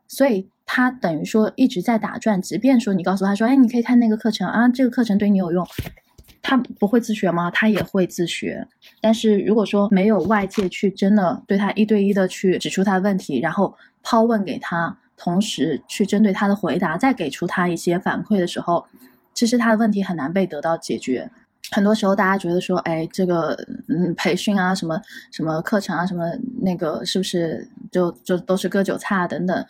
[0.08, 2.42] 所以，他等于说一直在打转。
[2.42, 5.64] 即便说你告诉他说，哎，你可以看那个课程啊，这个课程对你有用，
[6.42, 7.52] 他不会自学吗？
[7.52, 8.68] 他也会自学。
[9.00, 14.98] 但是如果说没有外界去真的对他一对一的去指出他的问题，然后抛问给他。
[15.20, 18.86] 同时去针对他的回答，再给出他一些反馈的时候，
[19.34, 21.30] 其实他的问题很难被得到解决。
[21.72, 23.54] 很多时候，大家觉得说，哎，这个
[23.90, 25.00] 嗯，培训啊，什么
[25.32, 26.26] 什么课程啊，什么
[26.62, 29.66] 那个，是不是就就都是割韭菜啊等等？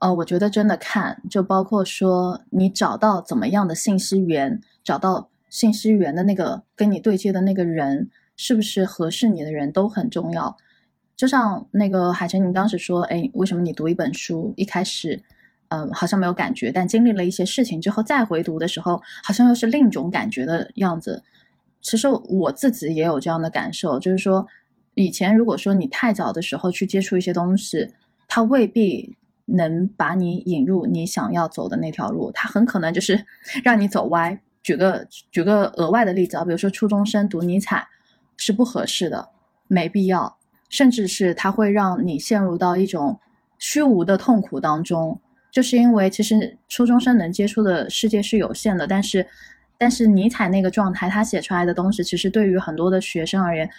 [0.00, 10.56] 呃，我觉得真的看，就包括说你找到怎么样的信息源，找到信息源的那个跟你对接的那个人，是不是合适你的人都很重要。
[11.16, 15.22] 就像那个海晨，你当时说，哎，为什么你读一本书一开始，
[15.68, 21.22] 呃，好像没有感觉，但经历了一些事情之后再回读的时候，好像又是另一种感觉的样子。
[21.80, 24.46] 其实我自己也有这样的感受，就是说，
[24.94, 27.92] 以前如果说你太早的时候去接触一些东西，
[28.26, 33.24] 它未必能把你引入你想要走的那条路，它很可能就是
[33.62, 34.40] 让你走歪。
[34.62, 37.86] 举个举个额外的例子啊，比如说初中生读尼采
[38.36, 39.28] 是不合适的，
[39.68, 40.38] 没必要。
[40.68, 43.18] 甚至是它会让你陷入到一种
[43.58, 45.18] 虚无的痛苦当中，
[45.50, 49.24] 就是因为其实初中生能接触的世界是有限的，但是，
[49.78, 53.70] 但是尼采那个状态，他写出来的东西，其实对于很多的学生而言，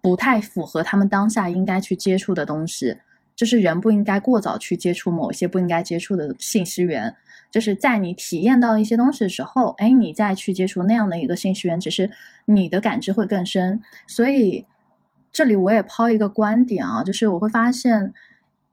[0.00, 2.96] 不太符合他们当下应该去接触的东西。
[3.36, 7.14] 就是人不应该过早去接触某些不应该接触的信息源，
[7.50, 12.10] 就是在你体验到一些东西的时候，哎，你再去接触那样的一个信息源，只是
[12.46, 14.64] 你的感知会更深，所以。
[15.34, 18.14] 这里我也抛一个观点啊，就是我会发现，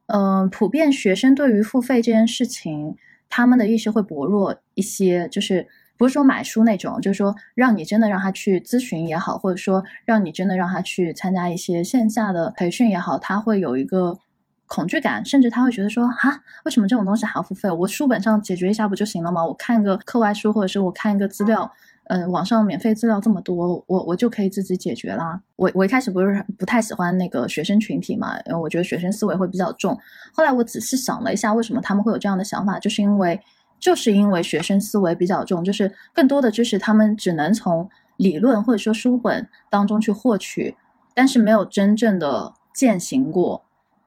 [0.05, 2.95] 嗯，普遍学生对于付费这件事情，
[3.29, 14.19] 他们的意识会薄弱一些，就是不是说买书那种，就是说让你真的让他去咨询也好，或者说让你真的让他去参加一些线下的培训也好，他会有一个
[14.67, 17.71] 恐惧感，甚至他会觉得说，哈，为什么这种东西还要付费？
[17.71, 19.43] 我书本上解决一下不就行了吗？
[19.43, 21.71] 我看个课外书，或者是我看一个资料。
[22.11, 25.41] 嗯，网上免费资料这么多，我我就可以自己解决啦。
[25.55, 29.97] 我我一开始不是不太喜欢那个学生群体嘛，因为我觉得学生思维会比较重。
[30.33, 33.39] 后来我仔细想了一下，为什么他们会有这样的想法，就是因为
[33.79, 40.75] 就是因为学生思维比较重，就是更多的知识他们只能从理论或者说书本当中去获取，
[41.13, 43.63] 但是没有真正的践行过，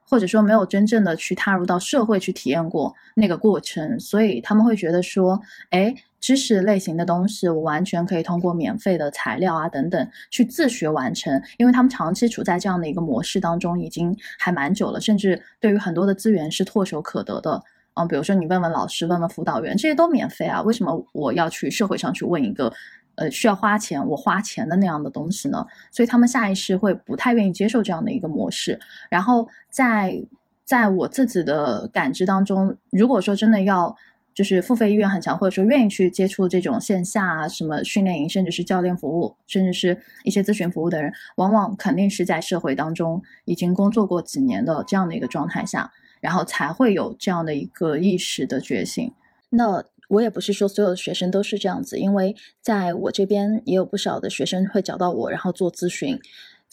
[0.06, 5.40] 或者说没有真正的去踏入到社会去体验过那个过程，所以他们会觉得说，
[5.70, 5.94] 哎。
[6.24, 17.62] 知识类型的东西，我完全可以通过免费的材料啊等等去自学完成，因为他们长期处在这样的一个模式当中，已经还蛮久了，甚至对于很多的资源是唾手可得的。
[17.92, 22.72] 嗯，比如说你问问老师，问问辅导员，这些都免费啊，为什么我要去社会上去问一个，
[23.16, 25.66] 呃，需要花钱，我花钱的那样的东西呢？
[25.90, 28.80] 所以他们下意识会不太愿意接受这样的一个模式。
[29.10, 30.18] 然后在
[30.64, 33.94] 在我自己的感知当中，如果说真的要。
[34.34, 49.12] 就是付费意愿很强，或者说愿意去接触这种线下啊什么训练营，甚至是教练服务，甚至是一些咨询服务的人，往往肯定是在社会当中已经工作过几年的这样的一个状态下，然后才会有这样的一个意识的觉醒。
[49.50, 56.18] 那我也不是说所有的学生都是这样子，因为在我这边也有不少的学生会找到我，然后做咨询。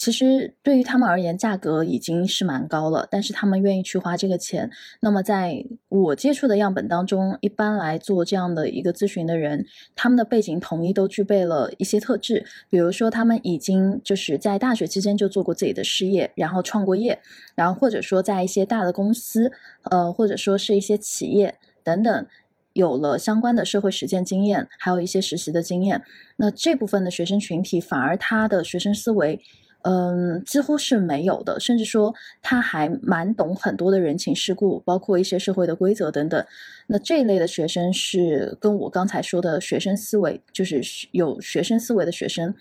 [0.01, 4.71] 其实对于他们而言，价格已经是蛮高了，但是他们愿意去花这个钱。
[4.99, 9.63] 那么在我接触的样本当中，一般来做这样的一个咨询的人，
[9.95, 17.19] 他们的背景统一都具备了一些特质，比如说他们已经就是在大学期间就做过自己的事业，然后创过业，
[17.53, 19.51] 然后或者说在一些大的公司，
[19.91, 22.25] 呃，或者说是一些企业等等。
[22.73, 26.01] 有了相关的社会实践经验，还有一些实习的经验，
[26.37, 29.41] 那这部分的学生群体反而他的学生思维，
[29.83, 36.45] 嗯，几乎是没有的，甚至说他还蛮懂很多的人情世故，包括一些社会的规则等等。
[36.87, 42.53] 那这一类的学生是跟我刚才说的学生思维，就是有学生思维的学生，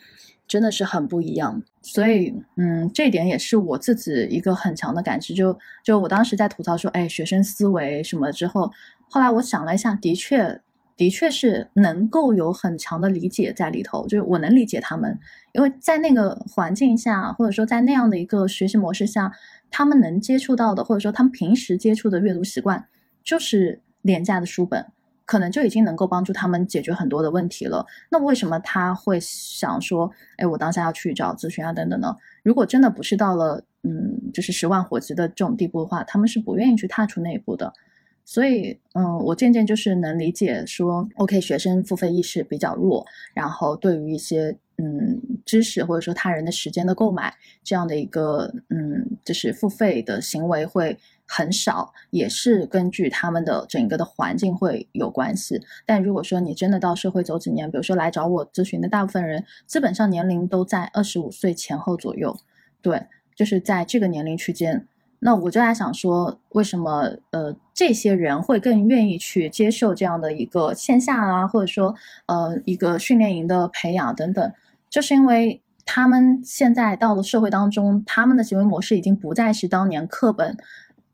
[0.46, 1.62] 真的是很不一样。
[1.83, 5.35] 所以，嗯，这点也是我自己一个很强的感知。
[5.35, 8.70] 就就我当时在吐槽说，哎，学生思维什么之后。
[9.12, 10.61] 后来我想了一下，的确，
[11.00, 15.18] 的确是能够有很强的理解在里头，就是我能理解他们，
[15.52, 19.32] 因为在那个环境下，或者说在那样的一个学习模式下，
[19.70, 22.84] 他们能接触到的，或者说他们平时接触的阅读习惯，
[23.24, 24.84] 就是廉价的书本，
[25.24, 27.86] 可能就已经能够帮助他们解决很多的问题了。
[28.10, 32.14] 那为什么他会想说，哎，我当下要去找咨询啊，等等呢？
[32.42, 37.72] 如果真的不是到了，嗯，就是十万火急的这种地步的话，他们是不愿意去踏出那一步的。
[38.30, 55.60] 所以，嗯，我渐渐就是能理解说，OK，学生付费意识比较弱，然后对于一些嗯知识或者说他人的时间的购买这样的一个嗯就是付费的行为会很少，也是根据他们的整个的环境会有关系。
[55.84, 62.36] 但如果说你真的到社会走几年，比如说来找我咨询的大部分人，基本上年龄都在二十五岁前后左右，
[62.80, 64.86] 对，就是在这个年龄区间。
[65.22, 71.94] 那我就在想说，为什么呃这些人会更愿意去接受这样的一个线下啊，或者说
[72.26, 74.52] 呃一个训练营的培养等等，
[74.88, 80.56] 就是因为他们现在到了社会当中，他们的行为模式已经不再是当年课本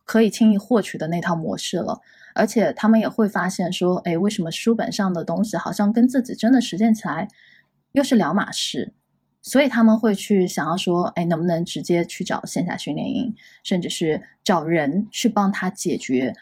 [0.05, 2.01] 可以轻易获取的那套模式了，
[2.35, 7.27] 而且他们也会发现说，哎，为什么书本上的东西好像跟自己真的实践起来
[7.90, 8.92] 又是两码事？
[9.47, 13.33] 所以他们会去想要说，哎，能不能直接去找线下训练营，
[13.63, 16.35] 甚至是找人去帮他解决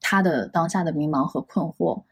[0.00, 2.02] 他的当下的迷茫和困惑。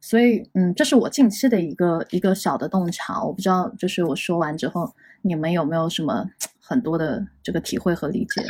[0.00, 3.22] 所以，嗯，这是我近期的一个一个小的洞察。
[3.22, 6.24] 我不知道，就是我说完之后，你们有没有什么
[6.58, 8.40] 很多的这个体会和理解？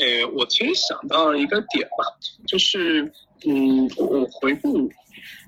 [0.00, 2.06] 呃，我其实想到一个点吧，
[2.46, 3.04] 就是，
[3.46, 4.90] 嗯，我回顾。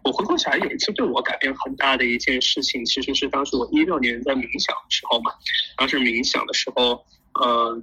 [0.04, 5.32] 我回顾起来，有一次对我改变很大的一件事情，其实是当时我一六年在冥想的时候嘛。
[5.78, 7.02] 当时冥想的时候，
[7.40, 7.80] 呃，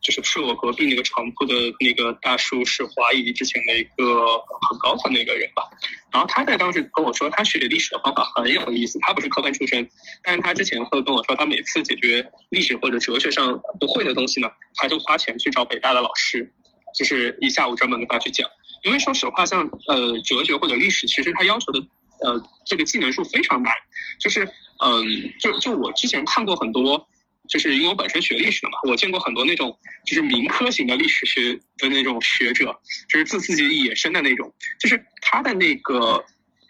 [0.00, 5.62] 就是睡我隔壁那个床铺的那个大叔是华谊之前的一个很高层的一个人吧。
[6.10, 8.98] 然后他在当时跟我说，他学历史的方法很有意思。
[8.98, 9.88] 他不是科班出身，
[10.24, 16.52] 但是他之前会跟我说，他每次解决历史或者哲学上不会的东西呢，他就花钱去找北大的老师，
[16.92, 18.50] 就是一下午专门跟他去讲。
[18.82, 21.80] 因为说实话，像呃哲学或者历史，其实它要求的
[22.20, 23.72] 呃这个技能数非常难。
[24.18, 24.48] 就是
[24.84, 27.08] 嗯，就就我之前看过很多，
[27.48, 36.24] 就是因为我本身学历史的嘛，我见过很多那种就是民科型的历史学的那种学者，就是自自己野生的那种，就是他的那个，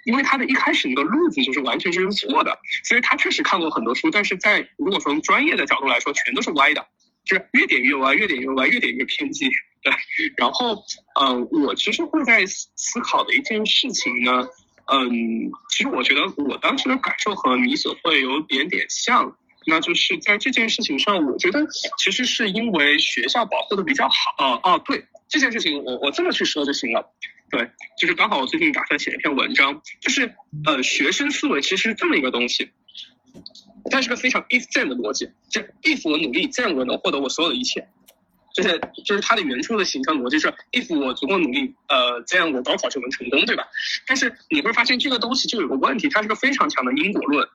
[0.05, 6.87] 因为他的一开始那个路子就是完全就是错的，所以他确实看过很多书，但是在如果从专业的角度来说，全都是歪的，
[7.25, 9.51] 就是越点越歪，越点越歪，越点越偏激。
[9.83, 9.93] 对，
[10.37, 10.85] 然后，
[11.21, 14.47] 嗯，我其实会在思考的一件事情呢，
[14.87, 21.67] 嗯，其实我觉得我当时的感受和你所会有点点像，那就是在这件事情上，我觉得
[21.99, 27.13] 其实是因为学校保护的比较好，哦哦，对，这件事情我我这么去说就行了，
[27.51, 27.69] 对，
[27.99, 30.33] 就是刚好我最近打算写一篇文章，就是
[30.65, 32.71] 呃，学生思维其实是这么一个东西，
[33.91, 37.89] 它是个非常 if then 的逻辑，就 if 我努力，then 我能获得我所有的一切。
[38.55, 43.65] 就是就是它的原初的形成逻辑是，if 我足够努力，呃，这样我高考就能成功，对吧？
[44.07, 47.49] 但是你会发现这个东西就有个问题，它是个非常强的因果论。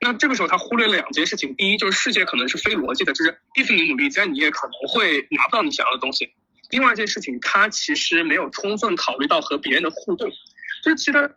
[0.00, 6.30] 那这个时候它忽略了两件事情，第一就是世界可能是非逻辑的，就是 if 你努力，这样你也可能会拿不到你想要的东西。
[6.70, 10.30] 另外一件事情，它其实没有充分考虑到和别人的互动，
[10.82, 11.34] 就是其实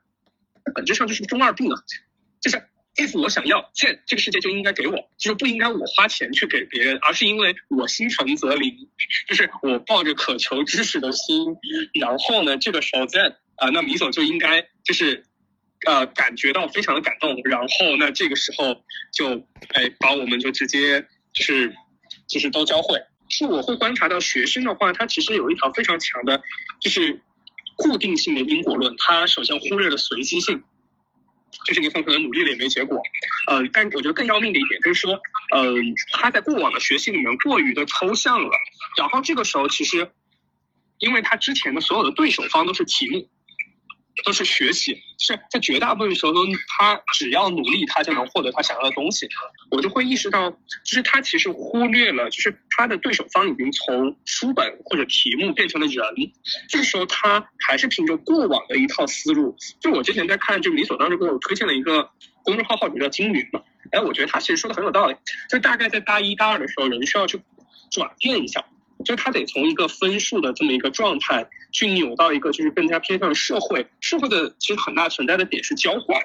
[0.76, 1.82] 本质上就是中二病啊，
[2.40, 2.64] 就是。
[2.96, 8.88] If 我想要，现这个世界就应该给我，就是不应该我花钱去给别人，而是因为我心诚则灵，
[9.28, 11.56] 就是我抱着渴求知识的心，
[12.00, 15.24] 然后呢，这个时候 then 呃，那米总就应该就是
[15.86, 17.68] 呃感觉到非常的感动，然后
[17.98, 18.84] 那这个时候
[19.14, 21.74] 就哎把我们就直接就是
[22.28, 23.02] 就是都教会。
[23.30, 26.42] 是我会观察到学生的话，他其实有一条非常强的，
[26.82, 27.22] 就是
[27.78, 28.94] 固定性的因果论。
[28.98, 30.62] 他首先忽略了随机性，
[31.66, 33.02] 就是你很可能努力了也没结果。
[33.47, 35.20] 呃，但我觉得更要命的一点就是说，
[35.52, 35.74] 呃，
[36.14, 38.49] 他在过往的学习里面过于的抽象了。
[38.97, 40.10] 然后这个时候其实，
[40.99, 43.30] 因为他之前的所有的对手方都是题目。
[44.24, 49.28] 都是学习，是在绝大部分时候都，他只要努力，他就能获得他想要的东西。
[49.70, 50.57] 我就会意识到，就
[50.91, 56.03] 是他其实忽略了，就是他的对手方已经从书本或者题目变成了人。
[56.68, 59.55] 这个时候，他还是凭着过往的一套思路。
[59.80, 62.09] 就我之前在看，就理所当时给我推荐了一个
[62.43, 63.62] 公众号，号名叫金鱼嘛。
[63.91, 65.16] 哎，我觉得他其实说的很有道理。
[65.49, 67.41] 就大概在大一、大二的时候，人需要去
[67.89, 68.66] 转变一下。
[69.04, 76.22] 就他得从一个分数的这么一个状态，去扭到一个就是更加偏向社会，社会的其实很大存在的点是交换，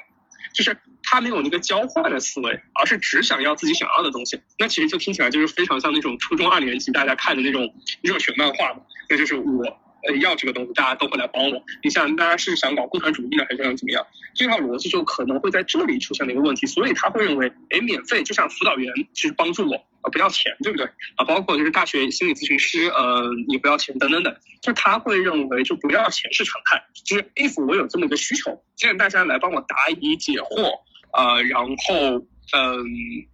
[0.54, 4.40] 就是他没有那个交换的思维，而是只想要自己想要的东西。
[4.58, 9.78] 那其实就听起来就是非常像那种初中二年级大家看的那种热血漫画嘛，那就是我。
[10.20, 11.62] 要这个东西，大家都会来帮我。
[11.82, 14.06] 你想，大家是想搞共产主义呢，还是想怎么样？
[14.34, 20.86] 这套逻辑就可能会在这里出现了一个问题，所以他会认为，哎，免费就像辅导员其实帮助我，不要钱，对不对？
[21.16, 30.80] 啊，包括就是大学心理咨询师，呃，你不要钱等等等，就他会认为就不要钱是常态，就是 if 我有这么一个需求，既然大家来帮我答疑解惑，
[31.12, 32.26] 呃，然后。
[32.54, 32.86] 嗯，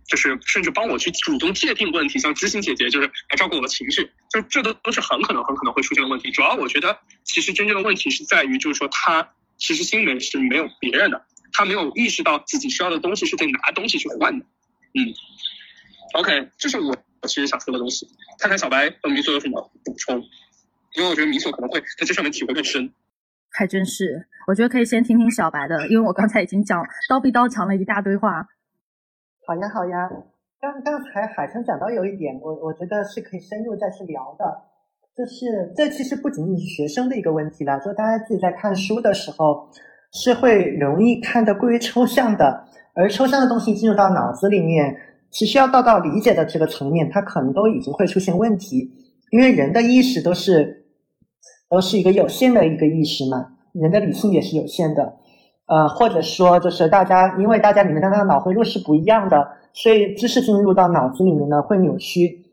[0.07, 6.31] 就是甚至帮我去主动界定问题，像知心姐姐就是来照顾我的情绪，就这都都是很可能很可能会出现的问题。
[6.31, 14.47] 主要我觉得，其实真正的问题是在于，就是说他其实心里面是没有别人的，他没有意识到自己需要的东西是得拿东西去换的。
[14.95, 15.13] 嗯
[16.15, 18.09] ，OK，这是我我其实想说的东西。
[18.39, 20.17] 看看小白和米索有什么补充，
[20.97, 22.91] 因为我觉得米索可能会在这上面体会更深。
[23.51, 28.49] 还真是，我觉得可以先听听小白的，因为我刚才已经讲刀逼刀强了一大堆话。
[29.45, 30.09] 好呀，好呀。
[30.61, 34.63] 刚刚才海生讲到有一点，我我觉得是可以深入再去聊的，
[35.17, 39.69] 就是这其实不仅仅是学生的一个问题了，就大家自己在看书的时候
[40.13, 42.65] 是会容易看得过于抽象的，
[42.95, 44.97] 而抽象的东西进入到脑子里面，
[45.31, 48.89] 其实要到到理解的这个层面，它可能都已经会出现问题，
[49.33, 50.87] 因为人的意识都是
[51.69, 55.17] 都是一个有限的一个意识嘛，人的理性也是有限的。
[55.67, 62.45] 呃，或者说就是大家，因为大家里面的那个脑回路是不一样的，所以知识进入到脑子里面呢会扭曲。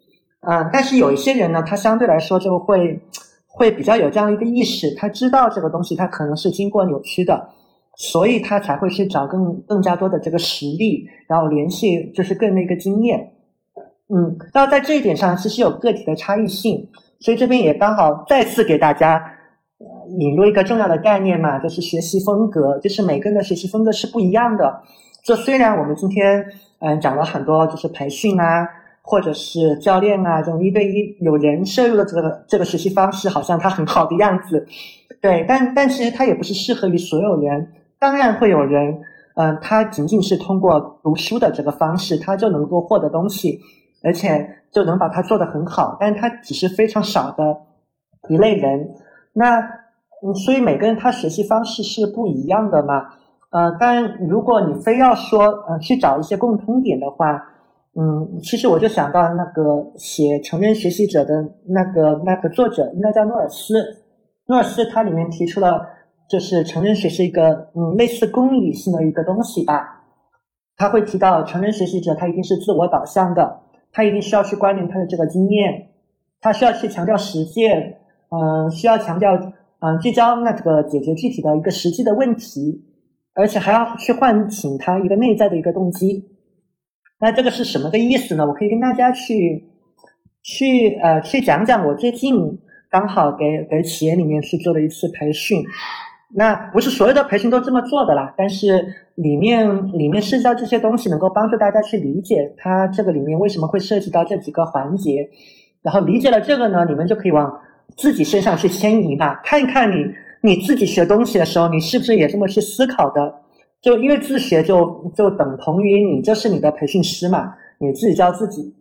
[0.42, 3.02] 嗯，但是有一些人呢，他相对来说就会
[3.46, 7.50] 会比较有这样一个意识，他知道这个东西它可能是经过扭曲的，
[7.98, 13.34] 所以他才会去找更更加多的这个实例，然后联系就是更那个经验。
[14.08, 16.88] 嗯，那在这一点上其实有个体的差异性，
[17.20, 19.36] 所以这边也刚好再次给大家。
[20.18, 24.82] 引入一个重要的概念嘛，就是学习风格，就是每个人的学习风格是不一样的。
[25.24, 26.44] 就虽然我们今天
[26.80, 28.68] 嗯讲了很多，就是培训啊，
[29.02, 34.66] 或者是教练啊这种一对一有人摄入的这个这个学习方式，好像它很好的样子，
[35.22, 37.68] 对，但但其实它也不是适合于所有人。
[38.00, 38.98] 当然会有人，
[39.36, 43.60] 嗯，他仅仅是通过读书的这个方式，他就能够获得东西，
[44.04, 47.58] 而且就能把它做得很好，但他只是非常少的
[48.30, 48.90] 一类人。
[49.34, 49.62] 那
[50.22, 53.06] 嗯，所以每个人他学习方式是不一样的嘛。
[53.52, 57.42] 呃，但，如果你非要说呃去找一些共通点的话，
[57.96, 59.64] 嗯，其实我就想到那个
[59.96, 61.34] 写成人学习者的
[61.66, 64.04] 那个那个作者，应该叫诺尔斯。
[64.48, 65.86] 诺尔斯他里面提出了，
[66.30, 70.04] 就是成人学是一个嗯类似公理性的一个东西吧。
[70.76, 73.62] 他会提到成人学习者他一定是自我导向的，
[73.92, 75.90] 他一定需要去关联他的这个经验，
[76.40, 77.96] 他需要去强调实践。
[78.32, 79.32] 嗯，需要强调，
[79.82, 82.84] 嗯，聚焦那个解决具体的一个实际的问题，
[83.34, 86.26] 而且还要去唤醒他一个内在的一个动机。
[87.22, 88.46] 那这个是什么个意思呢？
[88.46, 89.70] 我可以跟大家去，
[90.44, 91.88] 去呃去讲讲。
[91.88, 92.60] 我最近
[92.92, 95.64] 刚好给给企业里面去做了一次培训，
[96.36, 105.30] 那不是所有的培训都这么做的啦，但是里面里面涉及到这些东西，能够帮助大家去理解它这个里面为什么会涉及到这几个环节，
[105.82, 107.62] 然后理解了这个呢，你们就可以往。
[108.00, 110.06] 自己身上去迁移嘛，看一看你
[110.42, 113.42] 你自己学东西的时候，你是不是也这么去思考的？
[113.82, 118.74] 就因为自学就就等同于你就是你的培训师嘛，你自己教自己。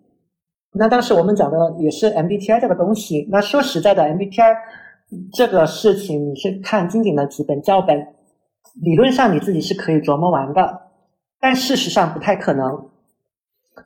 [0.73, 3.27] 那当时我们讲的也是 MBTI 这个东西。
[3.31, 4.55] 那说实在的，MBTI
[5.33, 8.07] 这个事情，你去看经典的几本教本，
[8.83, 10.83] 理论上你自己是可以琢磨完的，
[11.41, 12.89] 但事实上不太可能。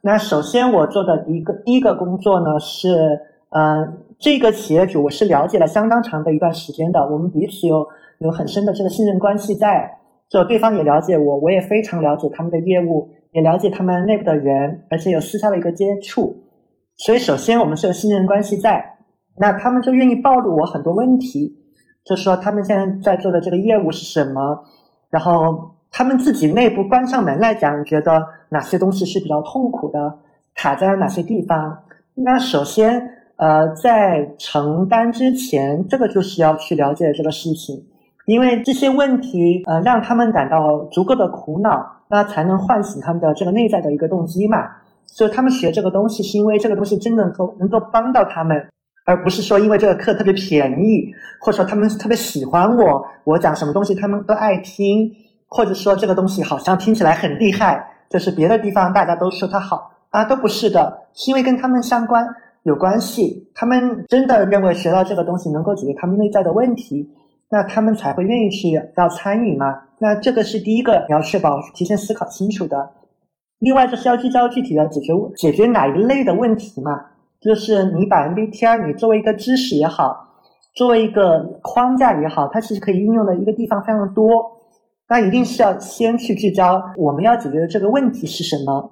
[0.02, 3.18] 那首先我做的一个第一个工作呢是。
[3.54, 3.86] 呃，
[4.22, 7.84] 这个企业主我是了解了相当长的一段时间的，我们彼此有
[8.18, 9.98] 有很深的这个信任关系在，
[10.28, 16.36] 就对方也了解我，我也非常了解他们的业务，也了解他们内部的人，而且有私下的一个接触。
[16.98, 18.96] 所以，首先我们是有信任关系在，
[19.38, 21.52] 那他们就愿意暴露我很多问题，
[22.04, 24.62] 就说他们现在在做的这个业务是什么，
[25.10, 30.16] 然后他们自己内部关上门来讲，觉得哪些东西是比较痛苦的，
[30.54, 31.76] 卡在了哪些地方。
[32.14, 33.02] 那首先，
[33.36, 37.84] 呃，在承担之前，这个就是要去了解这个事情，
[38.26, 44.58] 因为这些问题，呃，让他们感到足够的苦恼，那才能唤醒他们的这个内在的一个动机嘛。
[45.06, 48.56] 所以他们学这个东西，是因为这个东西真的能够能够帮到他们，
[49.04, 55.10] 而不是说因为这个课特别便宜，或者说他们特别喜欢我，我讲什么东西他们都爱听，
[55.48, 59.90] 或者说这个东西好像听起来很厉害，就是别的地方大家都说它好。
[60.10, 62.22] 啊，都不是的，是因为跟他们相关
[62.64, 63.50] 有关系。
[63.54, 67.10] 他们真的认为学到这个东西能够解决他们内在的问题，
[67.50, 69.66] 那他们才会愿意去要参与嘛。
[69.98, 72.90] 那这个是第一个，你要确保提前思考清楚的。
[73.58, 77.06] 另外就是要聚焦具体的解决解决哪一类的问题嘛。
[77.40, 80.16] 就是你把 MBTI 你作为一个知识也好，
[80.74, 84.28] 作为一个框架也好，它其实可以运用的一个地方非常多。
[85.08, 88.90] 那一定是要先去聚焦我们要解决的这个问题是什么。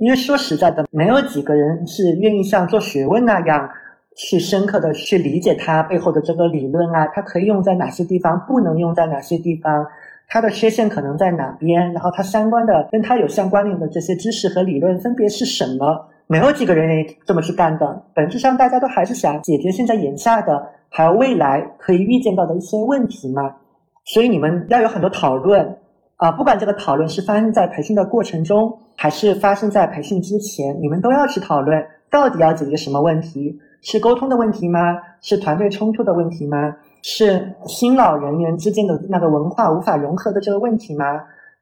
[0.00, 3.68] 因为说实在的，没有几个人是愿意像做学问那样
[4.16, 9.86] 去深刻的去理解它背后的这个理论啊，它可以用在哪些地方，不能用在哪些地方，
[10.28, 16.08] 它的缺陷可能在哪边，然后它相关的跟它有相关联的这些知识和理论分别是什么？
[16.26, 18.02] 没有几个人愿意这么去干的。
[18.14, 23.56] 本质上，大家都还是想解决现在眼下的，还有未来可以预见到的一些问题嘛。
[24.04, 25.76] 所以你们要有很多讨论。
[26.18, 33.56] 啊，不管这个讨论是发生在培训的过程中，还是发生在培训之前，你们都要去讨论到底要解决什么问题？
[33.82, 34.80] 是沟通的问题吗？
[35.20, 36.74] 是团队冲突的问题吗？
[37.02, 41.04] 是新老人员之间的那个文化无法融合的这个问题吗？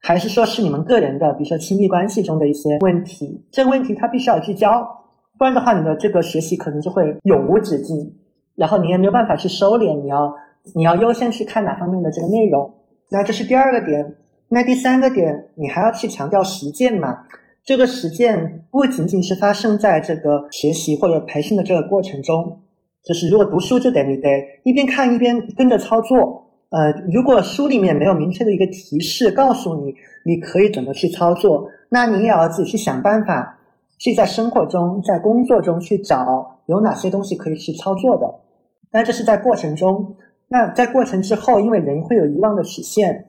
[0.00, 3.44] 还是说是你们个人的，比如说亲密关系中的一些问题？
[3.52, 4.88] 这个问题它必须要聚焦，
[5.36, 8.11] 不然的话，你的这个学习可能就会永无止境，
[8.54, 10.00] 然后你也没有办法去收敛。
[10.00, 10.34] 你要
[10.74, 12.72] 你要优先去看哪方面的这个内容？
[13.11, 14.14] 那这是第二个点。
[14.49, 17.24] 那第三个点，你还要去强调实践嘛？
[17.64, 22.61] 这个实践不仅仅是发生在这个学习或者培训的这个过程中，
[23.03, 24.28] 就是如果读书就得你得
[24.62, 26.44] 一边看一边跟着操作。
[26.70, 29.94] 呃，如果书里面没有明确的一个提示告诉你
[30.24, 33.59] 你可以怎么去操作，那你也要自己去想办法，
[33.99, 38.32] 去在生活中、在工作中去找有哪些东西可以去操作的。
[38.92, 40.14] 那这是在过程中，
[40.49, 43.26] 那在过程之后，因为人会有遗忘的曲线。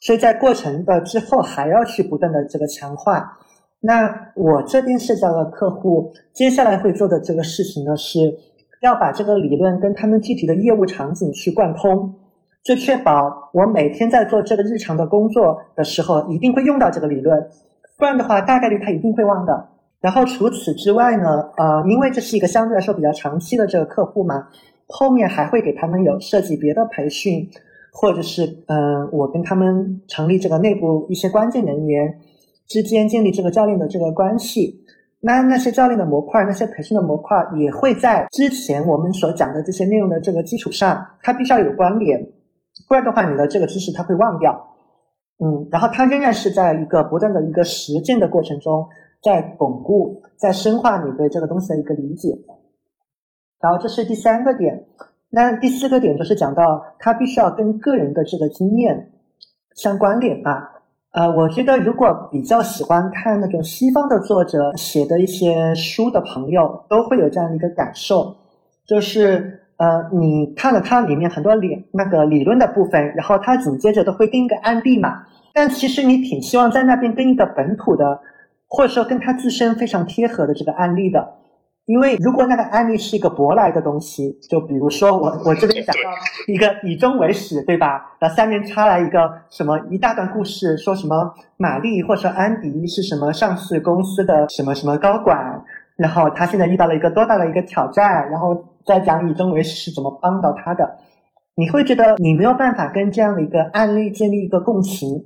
[0.00, 3.38] 所以在过程的之后还要去不断的这个强化。
[3.80, 8.34] 那我这边涉及到的客户，接下来会做的这个事情呢，是
[8.82, 12.12] 要把这个理论跟他们具体的业务场景去贯通，
[12.64, 17.48] 就确保我每天在做这个日常的工作的时候，一定会用到这个理论，
[17.96, 19.68] 不然的话大概率他一定会忘的。
[20.00, 24.48] 然后除此之外呢，呃，因为这是一个相对来说比较长期的这个客户嘛，
[24.88, 27.48] 后面还会给他们有设计别的培训。
[27.98, 32.20] 或者是嗯，我跟他们成立这个内部一些关键人员
[32.66, 34.84] 之间建立这个教练的这个关系，
[35.20, 42.22] 那那些教练的模块，那些培训的模块也会在之前我们所讲的这些内容的这个基础上，它必须要有关联，
[42.86, 44.76] 不然的话，你的这个知识它会忘掉。
[45.42, 48.86] 嗯，然后它仍然是在一个不断的一个实践的过程中，
[49.22, 52.36] 在巩固、在深化你对这个东西的一个理解。
[53.58, 54.84] 然后这是第三个点。
[55.30, 59.10] 那第四个点就是讲到，他必须要跟个人的这个经验
[59.74, 60.72] 相关联吧。
[61.12, 68.36] 呃，我觉得如果比较喜欢看那种西方的作者写的一些书的朋友，都会有这样的一个感受，
[68.86, 75.22] 就是呃，你看了它里面很多理那个理论的部分，然后他紧接着都会跟一个案例嘛。
[75.52, 78.20] 但其实你挺希望在那边跟一个本土的，
[78.68, 81.26] 或者说跟他自身非常贴合的这个案例的。
[81.86, 86.10] 因为如果那个案例是一个舶来的东西，就比如说我我这边讲到
[86.48, 88.16] 一个以终为始，对吧？
[88.18, 95.62] 然后下面插来一个什么一大段故事，说什么玛丽或者安迪是什么上市公司的什么什么高管，
[95.96, 100.98] 然后他现在遇到了一个多大的一个挑战，然后再讲以终为始是怎么帮到他的，
[101.54, 105.24] 你会觉得你没有办法跟这样的一个案例建立一个共情，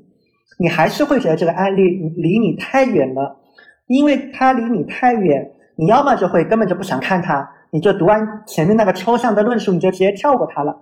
[0.58, 3.38] 你还是会觉得这个案例离你太远了，
[3.86, 5.52] 因为它离你太远。
[5.80, 10.74] 你要么就会根本就不想看它，你就读完前面那个抽象的论述，你就直接跳过它了；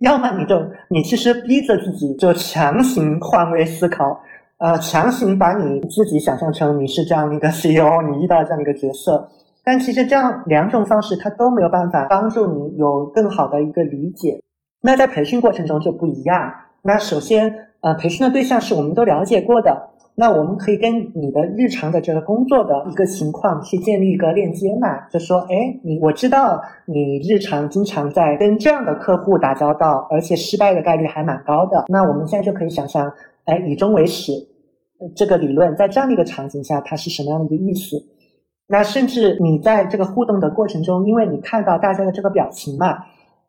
[0.00, 4.20] 要么你就你其实逼着自己就强行换位思考，
[4.58, 9.26] 呃，强行把你自己想象成你是这样的一个 CEO，你遇到这样的一个角色。
[9.64, 14.42] 但其实这样两种方式它都没有办法帮助你有更好的一个理解。
[14.82, 19.88] 那在培训过程中就不一样，那首先，呃，培训的对象是我们都了解过的。
[20.22, 25.00] 那我们可以跟你的日常的这个工作的一个情况去建立一个链接嘛？
[25.08, 31.86] 就说，哎，你我知道你日常经常在跟这样的客户打交道，而且失败的概率还蛮高的。
[31.88, 33.12] 那我们现在就可以想象，
[33.46, 34.32] 哎，以终为始，
[35.16, 37.96] 这个理论在这样的一个场景下，它是什么样的一个意思？
[38.68, 42.96] 那甚至你在这个互动的过程中，因为你看到大家的这个表情嘛，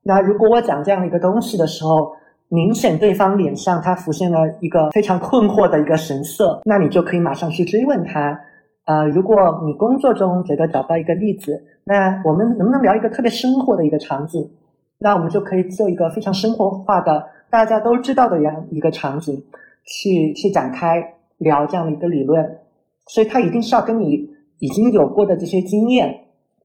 [0.01, 2.13] 那如果我讲这样的一个东西的时候，
[2.49, 8.39] 明显对方脸上他浮现了一个非常困惑的一个神色，那你就可以马上去追问他。
[8.85, 14.51] 呃，如果你工作中觉得找到一个例子，那我们能不能聊一个特别生活的一个场景？
[14.99, 19.41] 那我们就可以做一个非常生活化的、大家都知道的样一个场景
[19.85, 21.01] 去去展开
[21.37, 22.59] 聊这样的一个理论。
[23.07, 24.29] 所以，他一定是要跟你
[24.59, 26.13] 已经有过的这些经验，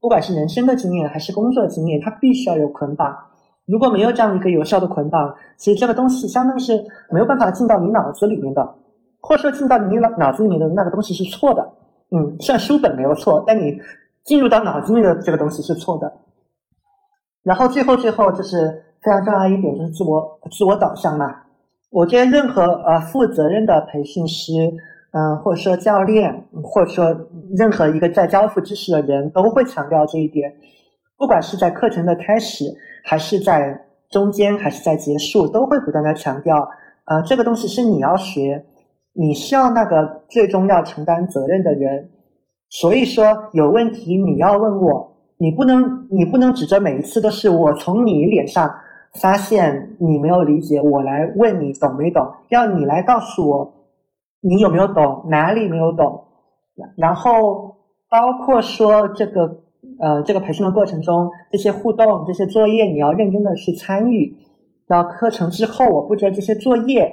[0.01, 3.17] 不管是人生的经验还是工作经验，他必须要有捆绑。
[3.69, 6.73] 如果没有这样一个有效的捆绑，其实这个东西相当于是
[7.11, 8.75] 没有办法进到你脑子里面的，
[9.21, 11.71] 或者说进到你脑脑子里面的那个东西是错的。
[12.11, 13.79] 嗯，虽然书本没有错，但你
[14.25, 16.11] 进入到脑子里的这个东西是错的。
[17.43, 21.27] 然后最后最后就是非常重要一点，就是自我自我导向嘛。
[21.91, 24.53] 我觉得任何呃负责任的培训师，
[25.13, 27.05] 嗯，或者说教练，或者说
[27.57, 30.51] 任何一个在交付知识的人都会强调这一点。
[31.17, 32.65] 不管是在课程的开始，
[33.09, 36.69] 还是在中间，还是在结束，都会不断的强调，
[37.07, 38.67] 呃，这个东西是你要学，
[39.15, 42.11] 你是要那个最终要承担责任的人，
[42.69, 48.71] 所以说有问题你要问我，你不能你不能指着每一次都是我从你脸上
[49.15, 53.73] 发现你没有理解，我来问你懂没懂，要你来告诉我
[54.43, 56.25] 你有没有懂，哪里没有懂，
[56.95, 57.75] 然后
[58.11, 59.63] 包括说这个。
[60.01, 64.37] 呃，这个培训的过程中，这些互动、这些作业，你要认真的去参与。
[64.87, 67.13] 到课程之后，我布置的这些作业，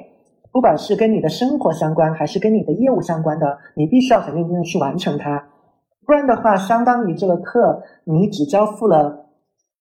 [0.51, 5.47] 不管是跟你的生活相关，还是跟你的业务相关的，你必须要很认真的去完成它。
[6.05, 9.25] 不然的话，相当于这个课你只交付了，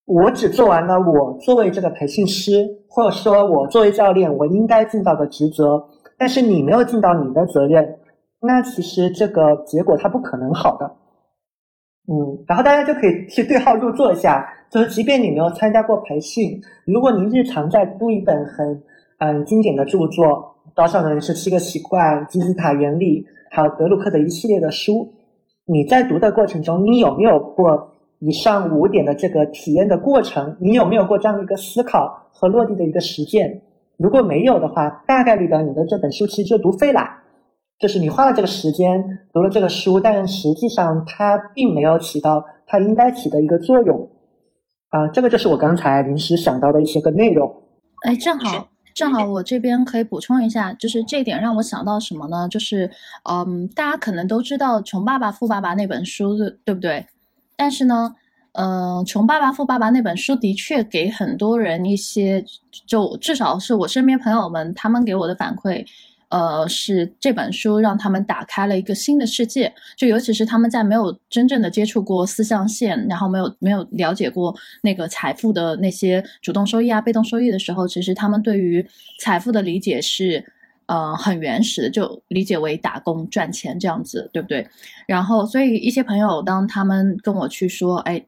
[0.07, 5.85] 我只做完了我作为这个培训师，或者说我作为教练我应该尽到的职责，
[6.19, 7.99] 但是你没有尽到你的责任，
[8.41, 10.91] 那其实这个结果它不可能好的。
[12.07, 18.83] 嗯，然后大家就可以去对号入座一下，就是即便你没有参加过培训，如果您日常在读一本很
[19.19, 20.27] 嗯经典的著作，
[20.75, 25.11] 《高效人士七个习惯》《金字塔原理》，还有德鲁克的一系列的书，
[25.65, 30.55] 你在读的过程中，你有没有过以上五点的这个体验的过程？
[30.61, 33.63] 你有没有过这样的一个思考和落地的一个实践？
[33.97, 37.01] 如果没有的话，大概率的你的这本书其实就读废了。
[37.79, 39.03] 就是你花了这个时间
[39.33, 44.09] 读了这个书，但实际上它并没有起到它应该起的一个作用
[44.91, 45.09] 啊。
[45.09, 47.63] 这个就是我刚才临时想到的一些个内容。
[48.03, 52.49] 哎，正好正好，我这边可以补充一下，就是这一点让我想到什么呢？
[52.49, 52.89] 就是
[53.29, 57.05] 嗯，大家可能都知道《穷爸爸富爸爸》那本书，对不对？
[57.57, 58.15] 但是呢，
[58.53, 62.45] 嗯，《穷爸爸富爸爸》那本书的确给很多人一些，
[62.87, 65.85] 就至少是我身边朋友们他们给我的反馈。
[66.35, 78.85] 呃，是这本书让他们打开了一个新的世界，就尤其是他们在没有真正的接触过四象限，然后没有没有了解过那个财富的那些主动收益啊、被动收益的时候，其实他们对于
[79.21, 80.45] 财富的理解是，
[80.87, 84.67] 呃，很原始的，就理解为打工赚钱这样子，对不对？
[85.07, 88.21] 然后，所以一些朋友当他们跟我去说，哎，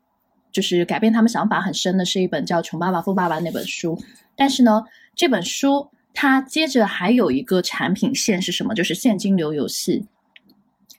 [0.53, 4.01] 就是改变他们想法很深的是一本叫《穷爸爸富爸爸》那本书，
[4.37, 4.85] 但是呢，
[5.17, 5.91] 这本书。
[6.17, 8.75] 它接着还有一个产品线是什么？
[8.75, 10.07] 就是现金流游戏。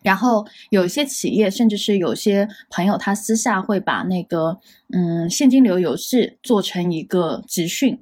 [0.04, 4.60] 然后有一些企业，甚至是有些朋友，他私下会把那个
[4.94, 8.00] 嗯现金流游戏做成一个集训，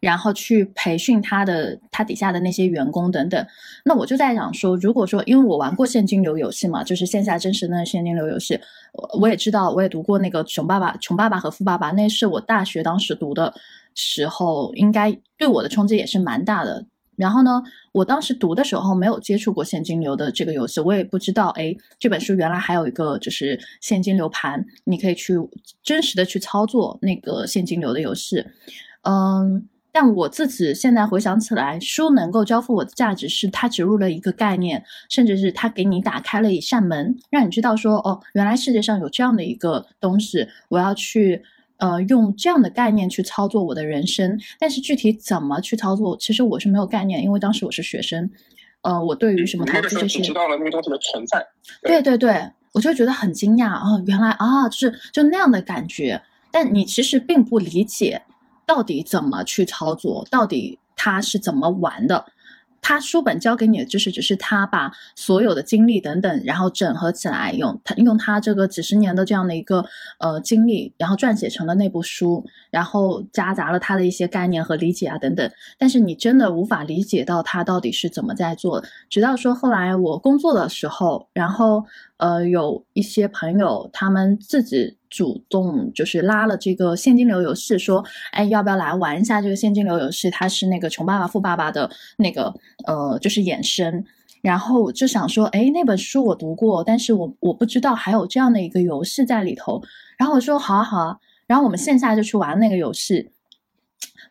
[0.00, 3.46] 然后去培训他的他底下的那些员工等等。
[3.84, 8.58] 那我就在想说，如果说因为我玩过现金流游戏嘛，就是线下真实的现金流游戏，
[8.92, 13.54] 我我也知道，我也读过那个《穷爸爸》《穷爸爸和富爸爸》，那是我大学当时读的。
[13.96, 16.86] 时候应该对我的冲击也是蛮大的。
[17.16, 25.32] 然后呢，我当时读的时候没有接触过现金流的这个游戏，我也不知道，哎，这本书原来还有一个就是现金流盘，你可以去
[25.82, 28.44] 真实的去操作那个现金流的游戏。
[29.08, 41.42] 嗯，但我自己现在回想起来，书能够交付我的价值是它植入了一个概念，甚至是它给你打开了一扇门，让你知道说，哦，原来世界上有这样的一个东西，我要去。
[41.78, 48.30] 呃，用这样的概念去操作我的人生，但是具体怎么去操作，其实我是没有概念，因为当时我是学生。
[48.82, 51.44] 呃，我对于什么投资这些，知道了那个东西的存在。
[51.82, 56.22] 对对对，我就觉得很惊讶啊，原来啊，就是就那样的感觉。
[56.52, 58.22] 但你其实并不理解
[58.64, 62.24] 到底怎么去操作，到底他是怎么玩的。
[62.88, 69.84] 他书本教给你的知识，只是他把所有的经历等等，然后整合起来，用他用他这个几十年的这样的一个
[70.20, 75.50] 呃经历，然后撰写成了那部书，然后夹杂了他的一些概念和理解啊等等。
[75.76, 78.84] 但是你真的无法理解到他到底是怎么在做。
[79.10, 81.84] 直到说后来我工作的时候，然后
[82.18, 84.96] 呃有一些朋友他们自己。
[85.08, 90.28] 主动就是拉了这个现金流游戏，说，哎，要不要来玩一下这个现金流游戏？
[90.30, 91.88] 它是那个《穷爸爸富爸爸》的
[92.18, 92.52] 那个，
[92.86, 94.04] 呃，就是衍生。
[94.42, 99.80] 然后就想说，哎，那本书我读过，但是我我不知道还有这样的一个游戏在里头。
[100.18, 101.16] 然后我说，好啊好啊。
[101.46, 103.30] 然后我们线下就去玩那个游戏。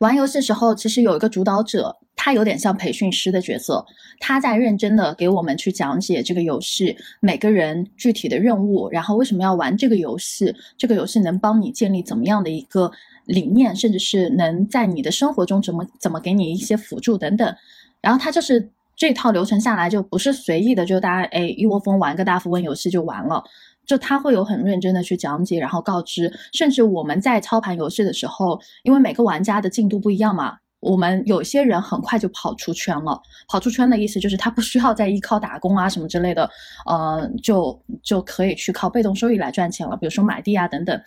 [0.01, 1.97] 玩游戏时候，其实有一个主导者。
[2.15, 3.85] 他有点像培训师的角色，
[4.19, 12.91] 他在认真的给我们去讲解这个游戏，每个人具体的任务，然后为什么要玩这个游戏，这个游戏能帮你建立怎么样的一个
[13.25, 17.55] 理念，甚至是能在你的生活中怎么怎么给你一些辅助等等。
[18.01, 23.43] 然后他就是这套流程下来，就不是随意的，就大家哎一窝蜂玩个大富翁游戏就完了，
[23.85, 30.57] 就他会有很认真的去讲解，然后告知，甚至我们在操盘游戏的时候，因为每个玩家的进度不一样嘛。
[30.85, 36.47] 我们有些人很快就跑出圈了，跑出圈的意思就是他不需要再依靠打工啊什么之类的，
[36.85, 41.01] 呃，就就可以去靠被动收益来赚钱了，比如说买地啊等等。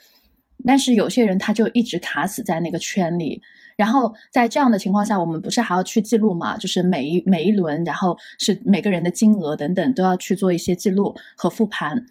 [0.67, 3.41] 但是有些人他就一直卡死在那个圈里，
[3.77, 6.57] 然后在这样的情况下，我们不是还要去记录嘛？
[6.57, 12.05] 就是每一每一轮，然后是每个人的金额等等都要去做一些记录和复盘。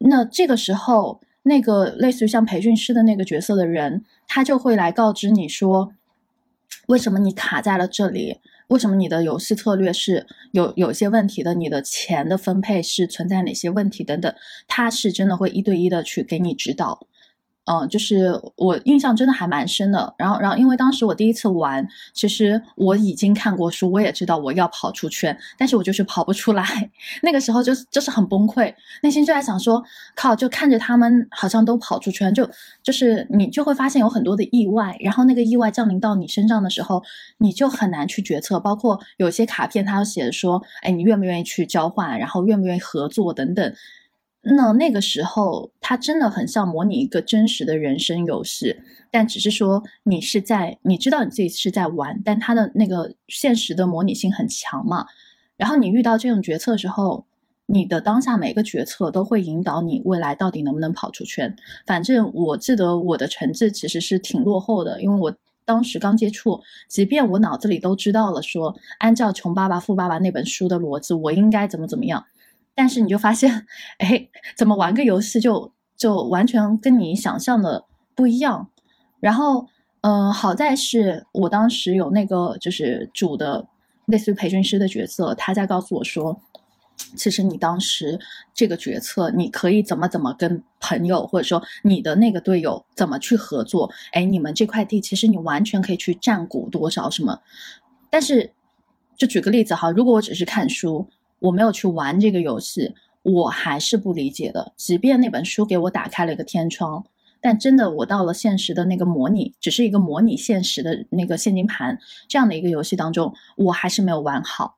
[0.00, 5.92] 那这个时候，那个类似于像培训师的那个角色的人，他就会来告知你说。
[6.88, 8.38] 为什么你卡在了这里？
[8.68, 11.54] 为什么你的游戏策略是有有些问题的？
[11.54, 14.34] 你的钱的分配是存在哪些问题等等？
[14.66, 17.06] 他是真的会一对一的去给你指导。
[17.66, 20.14] 嗯，就是我印象真的还蛮深的。
[20.16, 26.64] 然后，然后因为当时我第一次玩，其实我已经看过书，我也知道我要跑出圈，但是我就是跑不出来。
[27.22, 29.82] 那个时候就就是很崩溃，内心就在想说，
[30.14, 32.48] 靠，就看着他们好像都跑出圈，就
[32.82, 37.02] 就是你就会发现有很多的意外，然后那个意外降临到你身上的时候，
[37.38, 38.60] 你就很难去决策。
[38.60, 43.74] 包括有些卡片，它要写的说，哎，你愿不愿意去交换，然后愿不愿意合作等等。
[44.48, 48.76] 那那个时候，它真的很像模拟一个真实的人生游戏，
[49.10, 55.04] 但只是说你是在，你知道你自己是在玩，但它的那个现实的模拟性很强嘛。
[55.56, 57.26] 然后你遇到这种决策时候，
[57.66, 61.56] 你的当下每个决策都会引导你未来到底能不能跑出圈。
[61.84, 65.34] 反正我记得我的成绩其实是挺落后的，因为我
[65.64, 72.24] 当时刚接触，即便我脑子里都知道了，说按照《穷爸爸富爸爸》那本书的逻辑，我应该怎么怎么样。
[72.78, 73.66] 但是你就发现，
[73.96, 78.68] 哎，怎么玩个游戏就就完全跟你想象的不一样。
[79.18, 79.66] 然后，
[80.02, 83.66] 嗯，好在是我当时有那个就是主的
[84.04, 86.38] 类似于培训师的角色，他在告诉我说，
[87.16, 88.20] 其实你当时
[88.52, 93.90] 这个决策，你可以怎么怎么跟朋友或者说你的那个队友怎么去合作。
[94.12, 97.40] 哎，你们这块地其实你完全可以去占股多少什么。
[98.10, 98.52] 但是，
[99.16, 101.08] 就举个例子哈，如果我只是看书。
[101.38, 104.72] 我没有去玩这个游戏，我还是不理解的。
[104.76, 107.04] 即便那本书给我打开了一个天窗，
[107.40, 114.76] 但真的我到了现实的那个模拟，只是一个模拟现实的那个现金盘这样的一个游戏当中，我还是没有玩好。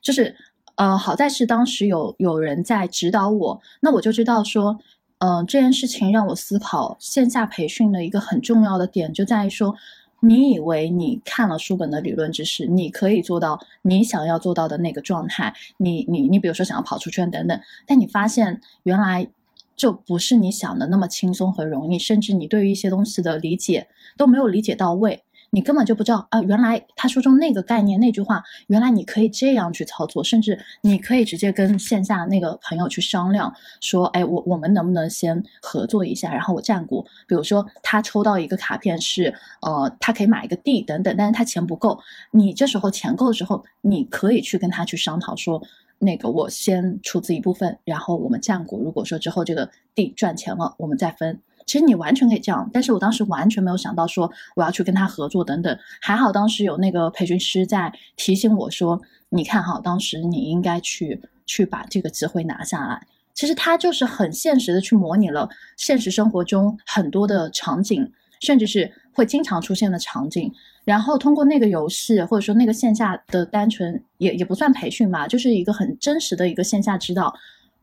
[0.00, 0.36] 就是，
[0.76, 4.78] 呃，好在是当时有有人在指导我，那我就知道说，
[5.18, 9.74] 嗯，这件事情让我思考线下培训的一个很重要的点，就在于说。
[10.20, 15.54] 你以为你看了书本的理论知识，你可以做到你想要做到的那个状态。
[15.76, 19.28] 你你你，比如说想要跑出圈等等，但你发现原来
[19.76, 25.22] 就不是你想的那么轻松和容易，甚至你对于一些东西的理解都没有理解到位。
[25.50, 26.42] 你根本就不知道啊！
[26.42, 36.32] 原来他书中那个概念那句话，原来你可以这样去操作，甚至你可以直接跟线下那个朋友去商量，说：“哎，我我们能不能先合作一下？
[36.32, 41.98] 然后我占股，比如说他抽到一个卡片是，呃，他可以买一个地等等，但是他钱不够，
[42.32, 45.62] 你这时候钱够的时候，你可以去跟他去商讨，说
[45.98, 48.82] 那个我先出资一部分，然后我们占股。
[48.82, 55.76] 如果说之后这个地赚钱了，我们再分。”其实你完全可以这样，但是我当时完全没有想到说我要去跟他合作等等。
[56.00, 63.04] 还好当时有那个培训师在提醒我说：“你看哈，当时你应该去去把这个机会拿下来。”
[63.34, 68.08] 其实他就是很现实的去模拟了现实生活中很多的场景，
[68.40, 70.50] 甚至是会经常出现的场景。
[70.84, 77.34] 然后通过那个游戏或者说那个线下的单纯也也不算培训吧，就是一个很真实的一个线下指导。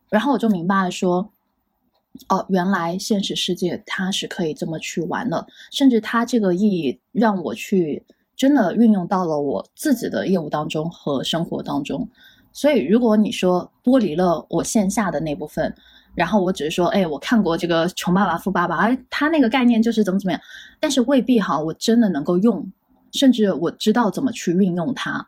[0.10, 1.30] 然后我就明白了说。
[2.30, 8.04] 哦，原来现实世界它是可以这么去玩的，甚至它这个意义让我去
[8.36, 12.08] 真的运用到了我自己的业务当中和生活当中。
[12.52, 15.74] 所以，如果你说剥离了我线下的那部分，
[16.14, 20.40] 然后我只是说，哎，我看过这个《穷爸爸富爸爸》，哎，他那个概念就是怎么怎么样，
[20.80, 22.64] 但是未必哈，我真的能够用，
[23.12, 25.28] 甚至我知道怎么去运用它。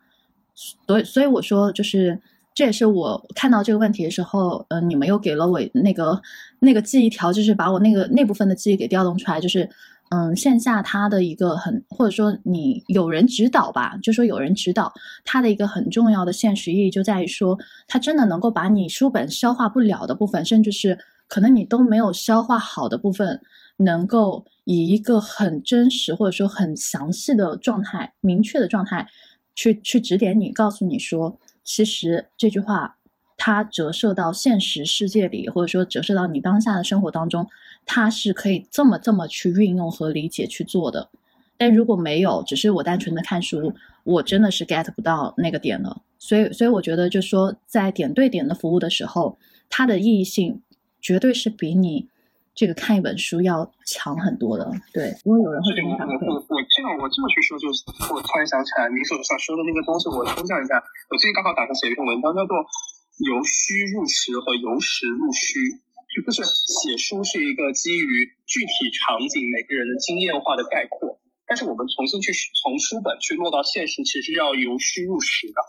[0.53, 2.21] 所以，所以我说，就是
[2.55, 6.19] 这也是我看到这个问题的时候，嗯，你们又给了我那个
[6.59, 9.69] 那个记忆条，就是把我那个那部分的记忆给调动出来，就是。
[10.09, 14.93] 嗯，线下它的一个很，或者说你有人指导吧，就说有人指导，
[15.23, 20.95] 它的一个很重要的现实意义就在于说，它真的能够把你书本消化不了的部分，甚至是
[21.27, 23.41] 可能你都没有消化好的部分，
[23.77, 29.07] 能够以一个很真实或者说很详细的状态、明确的状态，
[29.55, 31.35] 去去指点你，告诉你说，
[31.65, 32.95] 其实这句话
[33.35, 37.45] 它折射到现实世界里，或者说折射到你当下的生活当中。
[37.87, 41.07] 它是可以这么这么去运用和理解去做的，
[41.55, 43.71] 但如果没有，只是我单纯的看书，
[44.03, 46.01] 我真的是 get 不到那个点了。
[46.17, 49.37] 所以，所以我觉得，就说在点对点的服务的时候，
[49.69, 50.63] 它的意义性
[50.99, 52.07] 绝对是比你
[52.55, 54.71] 这个看一本书要强很多的。
[54.91, 56.64] 对，因为有人会给你反馈。
[56.75, 60.75] 这样我这么去说，就是我突然想起来你所想说的那个东西，我抽象一下。
[61.07, 62.51] 我最近刚好打算写一篇文章，叫做
[63.23, 65.79] “由虚入实”和“由实入虚”。
[66.19, 75.59] 就是写书是一个基于具体场景每个人的经验化的概括，但是我们重新去从书本去落到现实，其实要由虚入实的，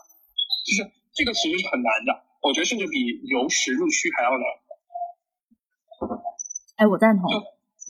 [0.67, 4.43] 就是这个其实是很难的，我觉得甚至比由实入虚还要难。
[6.79, 7.27] 哎，我赞同。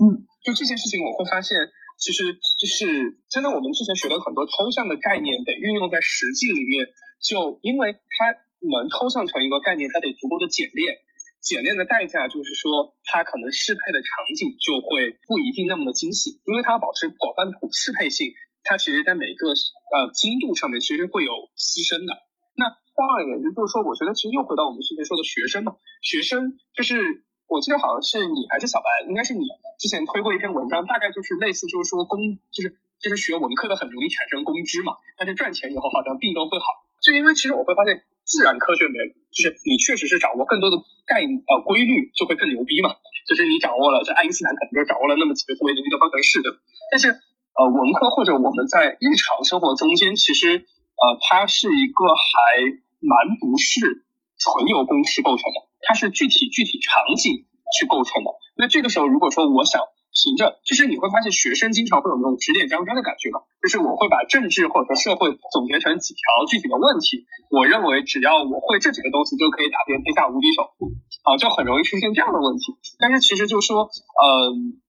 [0.01, 1.57] 嗯，就这件事情，我会发现，
[1.97, 6.87] 其实就是真的，我们之前学了很多抽象的概念，得运用在实际里面，
[7.19, 10.97] 就因为它能抽象成一个概念，它得足够的简练。
[11.39, 18.33] 简练的代价就是说，它可能适配的场景就会不一定那么的精细，因为它要保持广泛适适配性，
[18.63, 22.13] 它其实在每个呃精度上面其实会有牺牲的。
[22.57, 29.47] 那换而言之，就是说，我觉得其实又回到我们之前说的学生嘛，学生就是我记得好像是你还是小白，应该是你
[29.79, 36.65] 之前推过一篇文章，大概就是类似就是说公就是就是学文科的很容易产生公知嘛，但是赚钱以后好像病都会好，
[37.01, 38.03] 就因为其实我会发现。
[38.27, 38.99] 自然科学没，
[39.31, 40.75] 就是你确实是掌握更多的
[41.07, 42.91] 概呃规律，就会更牛逼嘛。
[43.25, 46.59] 就是你掌握了，这爱因斯坦可能就掌握了那么几个特别牛逼的方程式，对吧？
[46.91, 47.07] 但是
[47.55, 52.67] 呃文科或者我们在日常生活中间，其实呃它是一个还
[52.99, 54.03] 蛮不是
[54.35, 57.45] 纯由公式构成的，它是具体具体场景
[57.79, 58.31] 去构成的。
[58.57, 59.81] 那这个时候如果说我想。
[60.17, 67.21] 凭着，就是你会发现学生经常会有那种指点江山的感觉嘛，就是我会把政治或者说社会总结成几条具体的问题，
[67.53, 70.73] 我认为只要我会这几个东西就可以打遍天下无敌手，
[71.21, 72.73] 啊，就很容易出现这样的问题。
[72.97, 74.81] 但是其实就是说，嗯，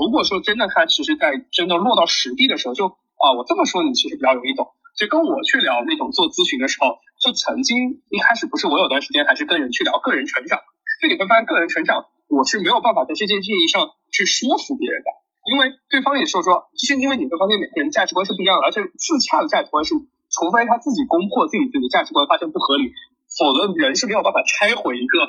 [0.00, 2.86] 如果说真的他其实在真的落到实地的时候，就
[3.20, 4.64] 啊，我这么说你其实比较容易懂。
[4.96, 10.58] 就跟我去聊那种做咨询的时候，就曾经一开始不是我有段时间还是跟人去聊个人成长，
[11.00, 12.06] 就你会发现个人成长。
[12.30, 15.10] 我是没有办法在这件事情上去说服别人的，
[15.50, 19.98] 因为对方也说说，就是因为你会发现每个人价值观是不一样的，而且自洽的价值观是，
[20.30, 22.94] 除非他自己攻破自己自己的价值观，发现不合理，
[23.34, 25.26] 否则人是没有办法拆毁一个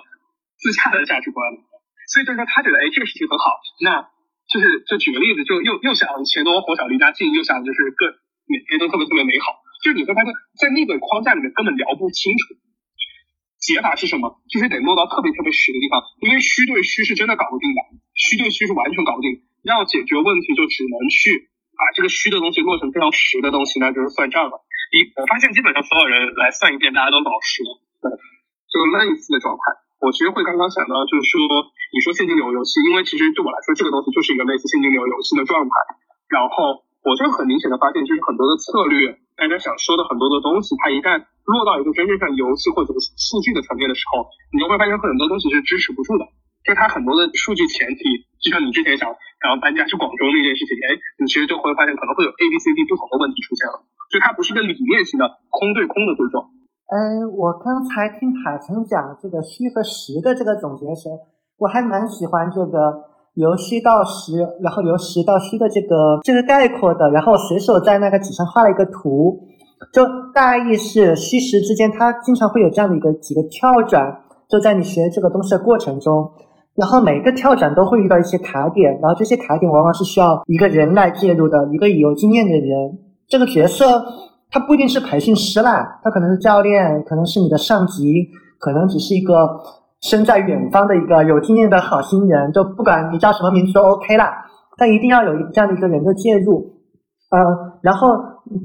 [0.62, 1.42] 自洽的价值观。
[2.06, 4.06] 所以就是说，他觉得哎这个事情很好，那
[4.46, 8.06] 就是就举个例子，就又又想钱多活少离家近，又想就是各
[8.46, 12.56] 每天都特别特别美好，就是你会发现在那个框架里面根本聊不清楚。
[13.62, 14.42] 解法是什么？
[14.50, 17.80] 就是得落到特别特别实的地方，因为虚对虚是真的搞不定的，
[18.18, 19.46] 虚对虚是完全搞不定。
[19.62, 24.66] 要解决问题，就只能去把这个虚的东西落成非常实的东西，那就是算账了。
[24.90, 27.62] 一，我发现基本上所有人来算一遍，大家都老实，
[28.02, 29.62] 对，就类似的状态。
[30.02, 31.46] 我其实会刚刚想到，就是说，
[31.94, 35.72] 你说现金流游戏，因为其实对我来说，这个东西就是一个类似现金流游戏的状态。
[36.34, 39.18] 然后，我就很明显的发现，就是很多的策略。
[39.34, 41.18] 大家想说的很多的东西，它一旦
[41.50, 46.30] 落到一个真正上游戏或者数据的层面的时候，你就会发现很多东西是支持不住的。
[46.62, 49.10] 就它很多的数据前提，就像你之前想
[49.42, 53.82] 然后搬家去广州那件事情，哎，你其实就会发现可能会有 A、B、C、D 不同的问题出现了。
[54.14, 56.54] 就它不是一个理念型的空对空的对撞。
[56.94, 61.10] 嗯，我刚才听海城讲这个虚和实的这个总结时，
[61.58, 63.10] 我还蛮喜欢这个。
[63.36, 69.40] 由虚到实，然后由实到虚的这个这个概括的，然后随手在那个纸上画了一个图，
[69.94, 74.20] 就大意是虚实之间，它经常会有这样的一个几个跳转，
[74.50, 76.30] 就在你学这个东西的过程中，
[76.76, 84.04] 然后每个跳转都会遇到一些卡点，然后这些卡点往往是需要一个人来介入的，一个有经验的人，这个角色
[84.50, 88.28] 他不一定是培训师啦，他可能是教练，可能是你的上级，
[88.60, 89.48] 可能只是一个。
[90.02, 94.46] 身在远方的一个有经验的好心人，就不管你叫什么名字都 OK 啦，
[94.78, 96.74] 但一定要有这样的一个人的介入，
[97.30, 97.40] 呃，
[97.82, 98.10] 然后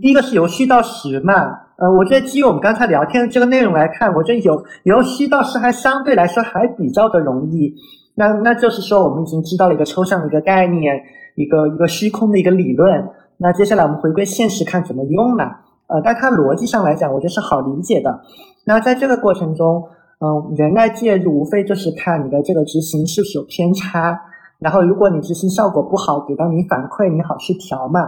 [0.00, 1.34] 第一个是由虚到实嘛，
[1.76, 7.74] 呃，我觉得基于我们刚才聊天的这个内容来看，我觉得由由虚到实还相对来说还比较的容易。
[8.14, 10.98] 那那就是说，我们已经知道了一个抽象的一个概念，
[11.34, 13.10] 一个一个虚空的一个理论。
[13.36, 15.44] 那接下来我们回归现实，看怎么用嘛。
[15.88, 18.22] 呃，但它逻辑上来讲，我觉得是好理解的。
[18.64, 19.84] 那在这个过程中，
[20.18, 24.20] 嗯，人来介入，无非就是看你的这个执行是不是有偏差。
[24.58, 28.00] 然后，如果你执行效果不好，给到你反馈，你好去调嘛。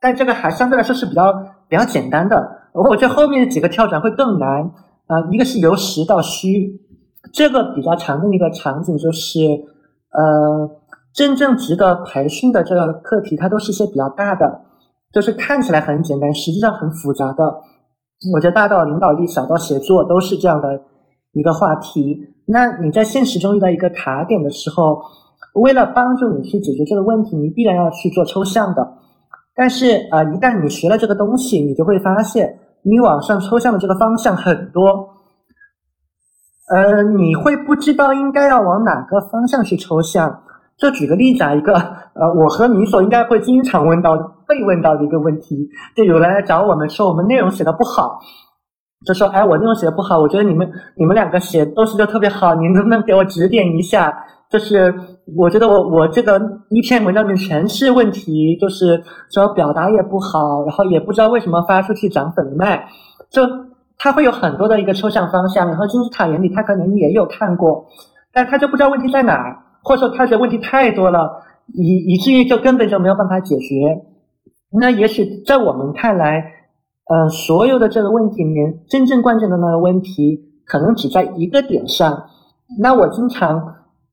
[0.00, 1.32] 但这个还相对来说是比较
[1.68, 2.50] 比较简单的。
[2.72, 4.70] 我觉得后面几个跳转会更难。
[5.06, 6.80] 啊，一个是由实到虚。
[7.32, 9.40] 这个比较常见的一个场景就是，
[10.12, 10.70] 呃，
[11.12, 14.62] 真正值得培训的这个课题，它都是一些比较大的，
[15.12, 17.60] 就是看起来很简单，实际上很复杂的。
[18.32, 20.80] 我觉得大到领导力，小到写作，都是这样的
[21.32, 22.34] 一个话题。
[22.46, 25.00] 那你在现实中遇到一个卡点的时候，
[25.54, 28.98] 为了帮助你去解决这个问题，你必然要去做抽象的。
[29.54, 35.08] 但是啊，一旦你学了这个东西，你就会发现，你往上抽象的这个方向很多。
[36.72, 40.42] 呃，你会不知道应该要往哪个方向去抽象？
[40.78, 44.16] 就举个例子啊，一个呃，我和米索应该会经常问到、
[44.48, 48.18] 被问到的一个问题，就有人来找我们说我们内容写的不好，
[49.06, 54.12] 就说哎，我内容写的不好，我觉得你们你们两个写都是就特别好，你能不能给我指点一下？
[54.50, 54.94] 就是
[55.36, 56.40] 我觉得我我这个
[56.70, 62.86] 一篇文章里面全是问题，就是说表达也不好，然后也不知道为什么发出去涨粉脉，
[63.30, 63.42] 就。
[64.02, 67.84] 他会有很多的一个抽象方向，然后金字塔原理他可能也有看过，
[68.32, 71.30] 但他就不知道问题在哪，或者说他觉得问题太多了，
[71.74, 74.00] 以以至于就根本就没有办法解决。
[74.72, 76.42] 那也许在我们看来，
[77.10, 82.26] 呃，所有的这个问题里面，真正关键的那个问题可能只在一个点上。
[82.78, 83.60] 那我经常，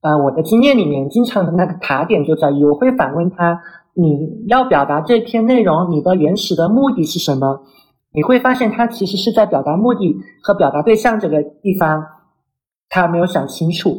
[0.02, 3.62] 呃，我的经验里面，经常的那个卡点就在于，我会反问他：
[3.94, 7.62] 你要表达这篇内容，你的原始的目的是什么？
[8.14, 12.04] 你会发现，他其实是在表达目的和表达对象这个地方，
[12.90, 13.96] 他没有想清楚。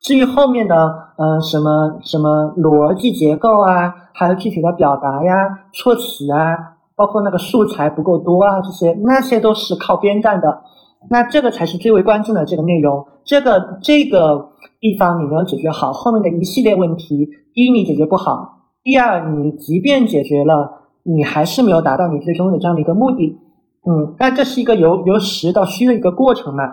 [0.00, 0.76] 至于后面的，
[1.16, 5.32] 呃，什么什么逻辑结构啊，还有具体的表达呀、
[5.72, 10.64] 措辞啊，包括那个素材不够多啊，这些那些都是靠边站的。
[11.08, 13.06] 那这个才是最为关键的这个内容。
[13.24, 17.24] 这个这个地方你没有解决好，后面的一系列问题，
[17.54, 23.38] 第一你解决不好，第二你即便解决了，你还是没有达到你最终的这样的一个目的。
[23.86, 26.64] 嗯，但这是一个由由实到虚的一个过程嘛？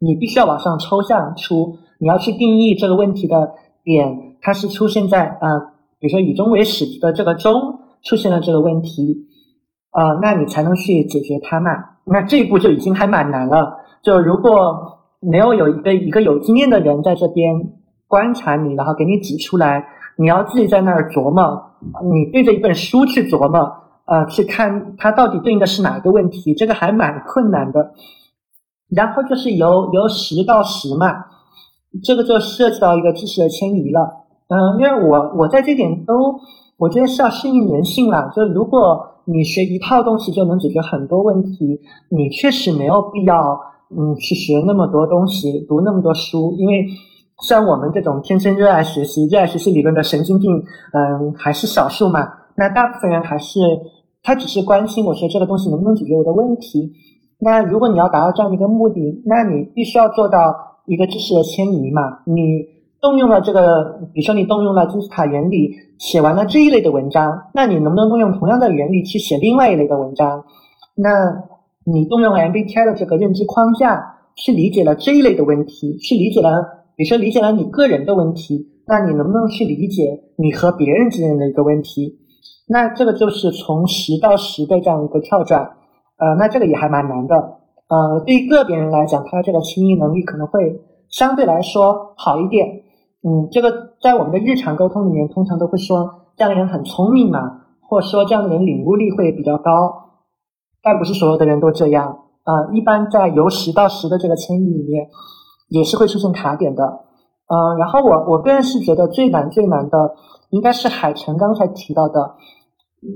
[0.00, 3.52] 你必须要往上抽象出，你要去定义这个问题的
[3.84, 5.58] 点，它是出现在啊，
[6.00, 9.27] 比如说以终为始的这个终出现了这个问题，
[9.98, 11.70] 啊，那你才能去解决它嘛。
[12.04, 13.78] 那这一步就已经还蛮难了。
[14.02, 17.72] 就如果没有有一个一个有经验的人在这边
[18.06, 19.84] 观察你，然后给你指出来，
[20.16, 21.72] 你要自己在那儿琢磨，
[22.12, 23.72] 你对着一本书去琢磨。
[24.04, 27.92] 呃，去看它到底对应的是哪个问题，这个还蛮困难的。
[28.88, 31.26] 然后就是由由实到实嘛，
[32.02, 34.24] 这个就涉及到一个知识的迁移了。
[34.48, 36.40] 嗯，因为我我在这点都，
[36.78, 38.30] 我觉得是要适应人性了。
[38.34, 43.60] 就如果你学一套东西就能解决很多问题，你确实没有必要
[43.90, 46.54] 嗯去学那么多东西，读那么多书。
[46.58, 46.86] 因为
[47.46, 50.50] 像我们这种天生热爱学习、热爱学习理论的神经病，
[50.92, 52.20] 嗯，还是少数嘛。
[52.56, 53.60] 那大部分人还是。
[54.20, 56.92] 他只是关心我学这个东西能不能解决我的问题。
[57.38, 60.38] 那如果你要达到这样的一个目的，那你必须要做到
[60.84, 62.02] 一个知识的迁移嘛。
[62.26, 62.42] 你
[63.00, 70.44] 动用了这个，比如说你动用了金字塔原理，写完了这一类的文章，那你能不能动用同样的原理去写另外一类的文章？
[70.94, 71.10] 那
[71.84, 76.50] 你动用了 MBTI 的这个认知框架，去理解了这一类的问题，去理解了，
[76.96, 82.18] 比如说理解了你个人的问题，那你能不能去理解你和别人之间的一个问题？
[82.68, 85.62] 那这个就是从十到十的这样一个跳转，
[86.18, 87.34] 呃，那这个也还蛮难的，
[87.88, 92.66] 呃，对于个别人来讲，他这个迁移能力可能会相对来说好一点，
[93.22, 99.72] 嗯，这个在我们的日常沟通里面，通常都会说这样的人很聪明嘛，或者说这样的人领悟力会比较高，
[100.82, 105.08] 但不是所有的人都这样，呃，一般在由十到十的这个迁移里面，
[105.68, 110.14] 也是会出现卡点的，呃，然后我我个人是觉得最难最难的，
[110.50, 112.36] 应该是海晨刚才提到的。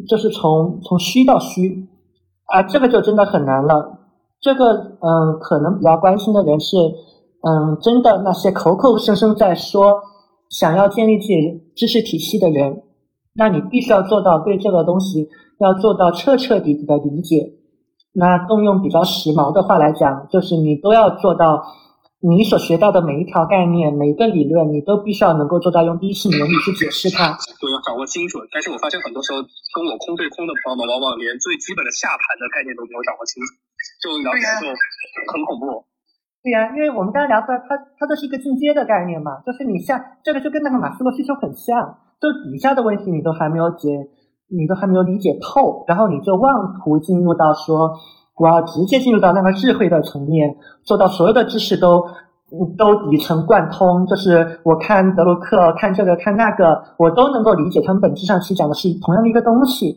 [0.07, 1.88] 就是从从虚到虚，
[2.46, 3.98] 啊，这个就真的很难了。
[4.40, 6.76] 这个，嗯，可能比较关心的人是，
[7.43, 10.01] 嗯，真的那些口口声声在说
[10.49, 11.34] 想要建立自己
[11.74, 12.82] 知识体系的人，
[13.34, 15.28] 那你必须要做到对这个东西
[15.59, 17.59] 要做到彻彻底底的理解。
[18.14, 21.64] 那动用比较时髦的话来讲，就是你都要做到
[22.20, 27.34] 你所学到的每一条概念、每一个理论，你都必须要能够做到用第一性原理去解释它。
[27.59, 28.38] 都要掌握精准。
[28.53, 33.51] 但是我发现很多时候跟我空对空的朋友们，往往连最基本的下盘的概念都没有掌握清楚，
[33.99, 34.70] 就聊起来就
[35.32, 35.90] 很恐怖。
[36.43, 43.88] 对呀、因为我们刚才聊出来，它它这是一个进阶的概念嘛，就是你下这个就跟那个马斯洛需求很像，就底下的问题你都还没有解，
[44.51, 47.93] 你都还没有理解透，然后你就妄图进入到说
[48.36, 52.05] 我要直接进入到那个智慧的层面，做到所有的知识都
[52.76, 59.97] 都底层贯通，就是我看德鲁克看这个看那个，我都能够理解，他们本质上其实讲的是同样的一个东西，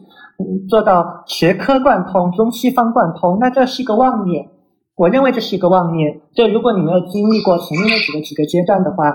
[0.69, 4.47] 做到学科贯通、中西方贯通，那这是一个妄念。
[4.95, 6.21] 我认为这是一个妄念。
[6.33, 9.05] 就如果你没有经历过前面那几个几个阶段的话，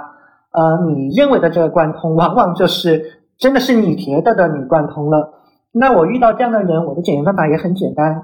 [0.53, 5.35] 呃，你认为的这个贯通，往往就是真的是你觉得的你贯通了。
[5.73, 8.23] 那我遇到这样的人，我的检验方法也很简单。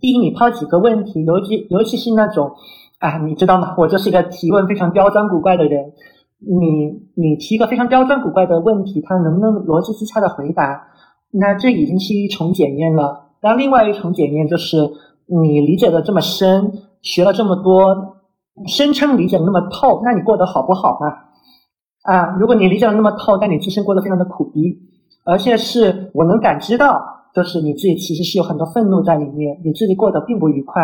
[0.00, 2.52] 第一，你抛几个问题，尤其尤其是那种
[2.98, 3.74] 啊，你知道吗？
[3.78, 5.92] 我就是一个提问非常刁钻古怪的人。
[6.38, 10.88] 你你提一个非常刁钻古怪的问题，他能不能逻辑自洽的回答？
[11.30, 13.30] 那这已经是一重检验了。
[13.40, 14.76] 那另外一重检验就是
[15.26, 16.72] 你理解的这么深，
[17.02, 18.16] 学了这么多，
[18.66, 21.06] 声称理解的那么透，那你过得好不好呢？
[22.02, 24.78] 啊，如果你理解的那么透，但你自身过得非常的苦逼，
[25.24, 27.00] 而且是我能感知到，
[27.34, 30.82] 就是你自己其实是有很多愤怒在里面，你自己过得并不愉快，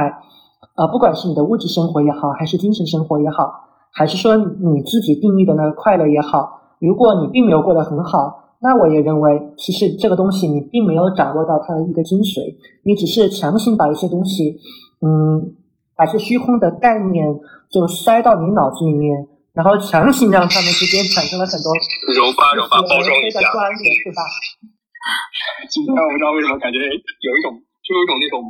[0.76, 3.52] 呃，不管是你的物质生活也好，还是精神生活也好，
[3.92, 14.60] 还是说你自己定义的那个快乐也好，如果你并没有过得很好，那我也认为，其实这个东西你并没有掌握到它的一个精髓，你只是强行把一些东西，
[15.00, 15.56] 嗯，
[15.96, 17.24] 把一些虚空的概念
[17.70, 19.16] 就塞到你脑子里面，
[19.56, 21.72] 然后强行让他们之间产生了很多
[22.12, 24.20] 揉吧揉吧，包装一下对吧？
[25.72, 28.44] 今天我不知道为什么感觉有一种，就有一种那种，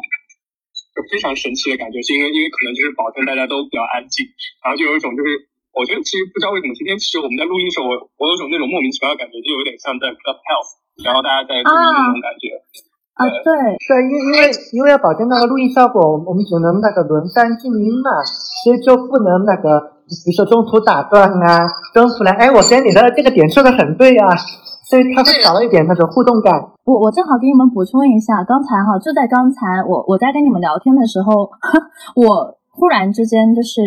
[0.91, 4.27] 就非常神奇的感觉，是因为因为可能就是保证大家都比较安静，
[4.67, 12.59] 然后就有一种就是，我觉得其实不知道为什么今天其实我们在录音的时候，我我有种那种莫名其妙的感觉，就有点像在 Clubhouse，然后大家在录音那种感觉。
[13.21, 13.53] 啊，对，
[13.85, 14.41] 对，因因为
[14.73, 18.09] 因为要保证那个录音效果，我们我们只能那个轮番静音嘛，
[18.65, 24.33] 所以就不能那个，比如说中途打断啊，中途来，哎，我觉得你的这个点说的很对啊，
[24.89, 26.73] 所以它会少了一点那种互动感。
[26.89, 31.45] 我我正好给你们补充一下，刚才哈就在刚才我我在跟你们聊天的时候，
[32.17, 33.81] 我忽然之间就是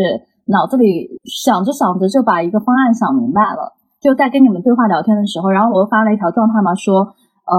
[0.46, 7.16] 脑子里想着想着就把一个方案想明白了，就在跟你们对话聊天的时候，然后我又发了一条状态嘛，说
[7.46, 7.56] 呃，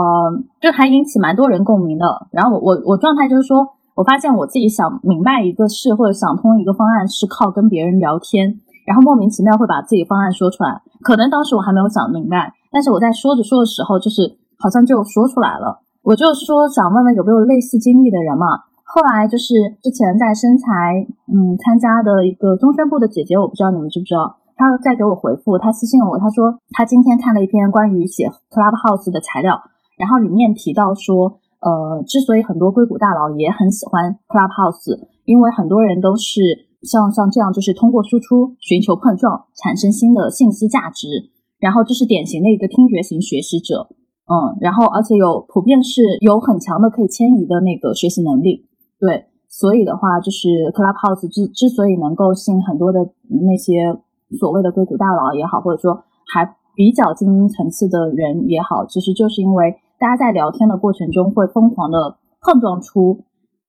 [0.61, 2.27] 就还引起蛮多人共鸣的。
[2.31, 10.83] 然后我我我状态就是说，我发现我自己想明白一个事或者想通一个方案是靠跟别人聊天，然后莫名其妙会把自己方案说出来。
[11.03, 15.81] 可能当时我还没有想明白，但是我在说着说的时候，就是好像就说出来了。
[16.03, 18.47] 我就说想问问有没有类似经历的人嘛。
[18.95, 29.61] 后来就是之前在身材嗯参加的一个中宣部的姐姐，我不知道你们知不知道，她在给我回复，她私信了我，她说她今天看了一篇关于写 Clubhouse 的材料，
[29.99, 43.89] 然后里面提到说，呃，之所以很多硅谷大佬也很喜欢 Clubhouse，因为很多人都是像像这样，就是通过输出寻求碰撞，产生新的信息价值，然后这是典型的一个听觉型学习者，
[44.31, 48.69] 嗯，然后而且有普遍是有很强的可以迁移的那个学习能力，
[49.05, 53.01] 对，所以的话就是 Clubhouse 之之所以能够吸引很多的
[53.45, 53.93] 那些
[54.41, 63.25] 所谓的硅谷大佬也好，或者说还比较精英层次的人也好，其实就是因为大家在聊天的过程中会疯狂的碰撞出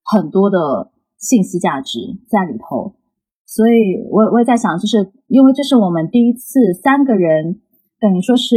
[0.06, 2.96] 很多的信息价值在里头，
[3.46, 7.60] 所以我我也在想，就是因为这是我们第一次三个人
[8.00, 8.56] 等于说是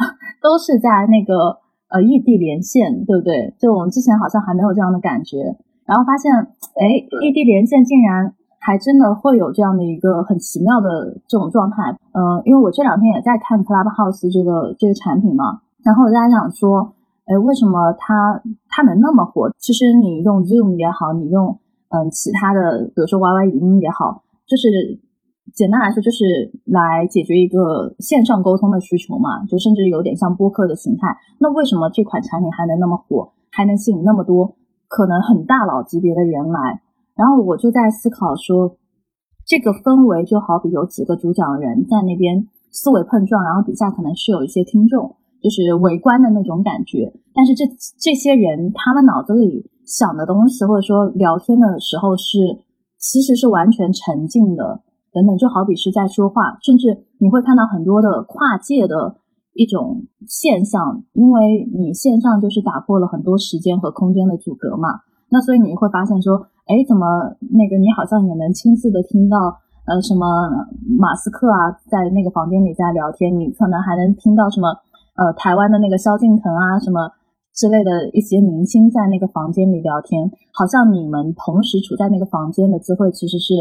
[0.40, 1.60] 都是在那个
[1.92, 3.54] 呃异地连线，对不对？
[3.60, 5.54] 就我们之前好像还没有这样的感觉，
[5.86, 6.88] 然后发现哎，
[7.22, 8.34] 异地连线竟然。
[8.66, 16.94] 还真的会有这样的一个很奇妙的这种状态，嗯、呃，因为我这两天也在看 Clubhouse 这个这个产品嘛，然后我在想说，
[17.26, 18.40] 哎，为什么它
[18.70, 19.52] 它能那么火？
[19.58, 21.58] 其实你用 Zoom 也好，你用
[21.90, 24.98] 嗯其他的，比如说 YY 语音也好，就是
[25.52, 31.14] 简单来说，就是来解决一个线上沟通的需求嘛，就甚至有点像播客的形态。
[31.38, 34.56] 那为什么这款产品还能那么火，还能吸引那么多
[34.94, 36.80] 可能很大佬级别的人来？
[37.16, 38.76] 然后我就在思考说，
[39.44, 47.12] 这个氛围就好比有几个主讲人在那边思维碰撞，然后底下可能是有一些听众，就是围观的那种感觉。
[47.34, 47.64] 但是这
[47.98, 52.62] 这些人他们脑子里想的东西，或者说聊天的时候是
[52.96, 54.80] 其实是完全沉浸的，
[55.12, 59.16] 等等，就好比是在说话，甚至你会看到很多的跨界的
[59.54, 64.88] 一种现象，因为你线上就是打破了很多时间和空间的阻隔嘛。
[65.30, 67.06] 那所以你会发现说，哎，怎么
[67.50, 69.38] 那个你好像也能亲自的听到
[69.86, 70.26] 呃什么
[70.98, 74.68] 马斯克啊，在那个房间里在聊天，你可能还能听到什么
[75.16, 77.10] 呃台湾的那个萧敬腾啊什么
[77.54, 83.54] 之类的一些明星在那个房间里聊天，好像你们同时处在那个房间的机会其实是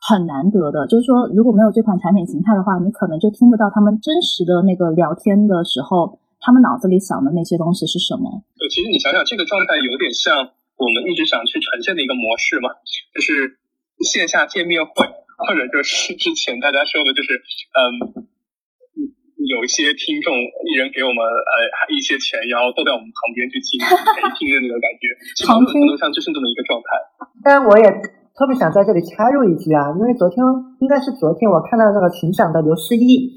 [0.00, 0.86] 很难得的。
[0.86, 8.42] 就是说，如果没有这款产品形态的话，你可能就听不到他们真实的那个聊天的时候，他们脑子里想的那些东西是什么。
[8.58, 12.70] 对，其实你想想，这个状态有点像我们一直想去呈现的一个模式嘛，
[13.14, 13.58] 就是
[14.06, 15.06] 线下见面会，
[15.42, 17.34] 或者就是之前大家说的，就是
[17.74, 18.22] 嗯，
[19.50, 26.86] 有一些听众一人给我们呃一些钱，然后坐在我们旁边去听陪听的那种感觉，其实某种程度上就是这么一个状态。
[27.42, 27.90] 但我也
[28.38, 30.38] 特别想在这里插入一句啊，因为昨天
[30.78, 33.32] 应该是昨天，我看到那个群长的刘思义，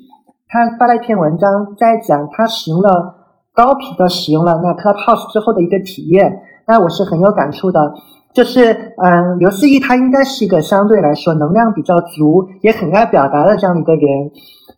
[0.48, 3.16] 他发了一篇文章，在讲他使用了
[3.52, 7.96] 高频的使用了那 Clubhouse 之后的一个体验，那我是很有感触的。
[8.32, 14.32] 就是嗯，刘思义他应该是一个相对来说能量比较足，也很爱表达的这样的一个人，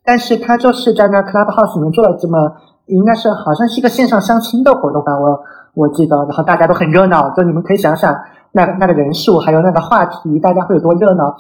[0.06, 2.38] 但是他就是在那 Clubhouse 里面做了这么，
[2.86, 5.40] 应该是好像是一个线上相亲的活动吧，我
[5.76, 8.16] 我记得，然后大家都很热闹，就你们可以想想
[8.54, 11.36] 那个那个人数，还有那个话题，大家会有多热闹，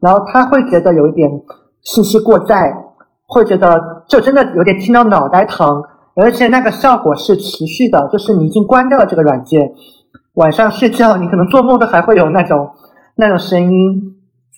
[0.00, 1.30] 然后他会觉得有一点
[1.82, 2.76] 信息过载，
[3.26, 5.82] 会觉得就真的有点听到脑袋疼，
[6.14, 9.72] 而且那个效果是持续的，就是你已经关掉了这个软件。
[10.34, 12.68] 晚上睡觉，你可能做梦都还会有那种
[13.14, 14.12] 那种声音。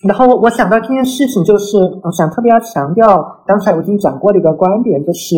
[0.07, 5.35] 然后我想到这件事情，就是我想特别要强调，刚才我已经讲过的一个观点，就是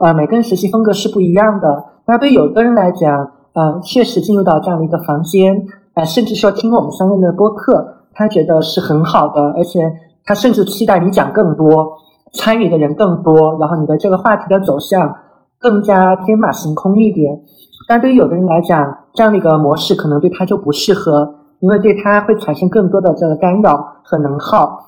[0.00, 1.84] 呃，每个人学习风格是不一样的。
[2.06, 5.66] 那对有的人来讲，呃，确实进入到这样的一个房间，
[5.96, 9.80] 呃，甚至说听我们三个人的播客，他觉得是很好的，而且
[10.26, 11.90] 他甚至期待你讲更多，
[12.34, 15.16] 参与的人更多，然后你的这个话题的走向
[15.58, 17.40] 更加天马行空一点。
[17.88, 24.78] 但对于有的人来讲，这样的一个模式可能对他就不适合，因为对他会产生更多的这个干扰和能耗。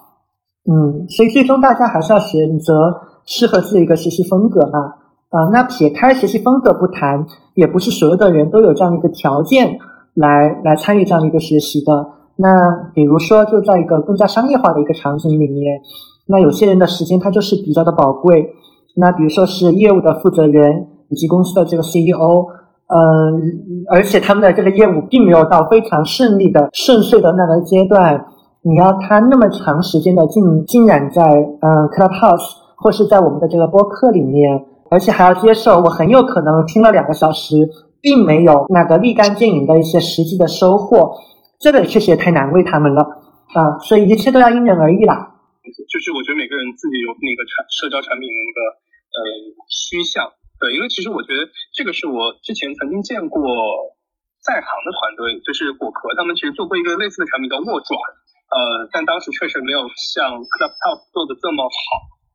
[0.70, 4.94] 嗯，所以最终大家还是要选择适合自己一个学习风格嘛。
[5.30, 7.24] 啊，那撇开学习风格不谈，
[7.54, 9.78] 也不是所有的人都有这样的一个条件
[10.18, 12.06] 来来参与这样的一个学习的。
[12.36, 12.46] 那
[12.94, 15.80] 比如说，就在一个更加商业化的一个场景里面，
[16.26, 18.50] 那有些人的时间他就是比较的宝贵。
[18.96, 22.46] 那比如说是业务的负责人以及公司的这个 CEO。
[22.90, 28.24] 嗯，而且他们的这个业务并没有到非常顺利的顺遂的那个阶段。
[28.62, 31.22] 你要他那么长时间的浸浸染在
[31.60, 37.68] 嗯 Clubhouse 或是在我们的这个播客里面，而且还要接受我很有可能听了两个小时，
[38.00, 41.18] 并没有那个立竿见影的一些实际的收获，
[41.58, 43.02] 这个确实也太难为他们了
[43.54, 43.78] 啊！
[43.80, 45.34] 所以一切都要因人而异啦。
[45.62, 48.60] 就是我觉得每个人自己有那个产社交产品的那个
[49.12, 49.18] 呃
[49.68, 50.32] 趋向。
[50.58, 53.38] 对，因为其实我觉得这个是我之前曾经见过
[54.42, 57.94] 在行的团队，就是果壳，他们其实做过一个类似的产品叫握转，
[58.50, 61.78] 呃，但当时确实没有像 Clubhouse 做的这么好，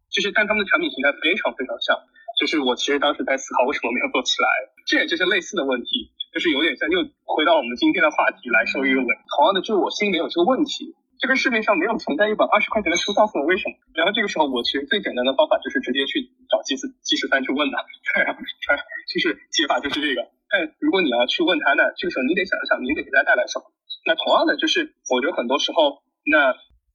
[0.08, 2.00] 就是但他们的产品形态非常非常像，
[2.44, 4.48] 就是我其实当时在思考为什么没有做起来，
[4.84, 10.92] 这也就是类似的问题，就是有点像又回到我们今天的话题来收一个尾，同样的就是我心里有这个问题。
[11.24, 13.80] 这个市面上没有存在一本二十块钱的书，告诉我为什么。
[13.96, 16.20] 然后这个时候，我其实最简单的方法就是直接去
[16.52, 17.80] 找技师技师三去问他，
[18.12, 18.28] 对，
[19.08, 20.28] 就是解法就是这个。
[20.52, 23.72] 但如果你要去问他呢，这个时候你得想一想，你得给他带来什么。
[24.04, 26.52] 那同样的，就是我觉得很多时候，那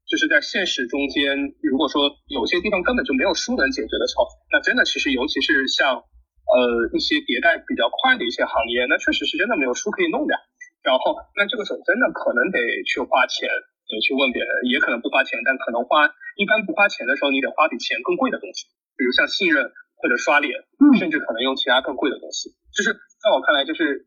[0.08, 6.56] 就是在现实中间，如果说有些地方根本就没有书能解决的时候，那真的其实尤其是像呃
[6.96, 10.34] 一些迭代比较快的一些行业，那确实是真的没有书可以弄的。
[10.80, 12.58] 然后那这个时候真的可能得
[12.88, 13.48] 去花钱。
[13.88, 18.68] 得去问别人，也可能不花钱，但可能花一般不花钱的时候，你得花比钱更贵的东西，
[19.00, 19.64] 比如像信任
[19.96, 20.52] 或者刷脸，
[21.00, 22.52] 甚至可能用其他更贵的东西。
[22.76, 24.04] 就是在我看来，就是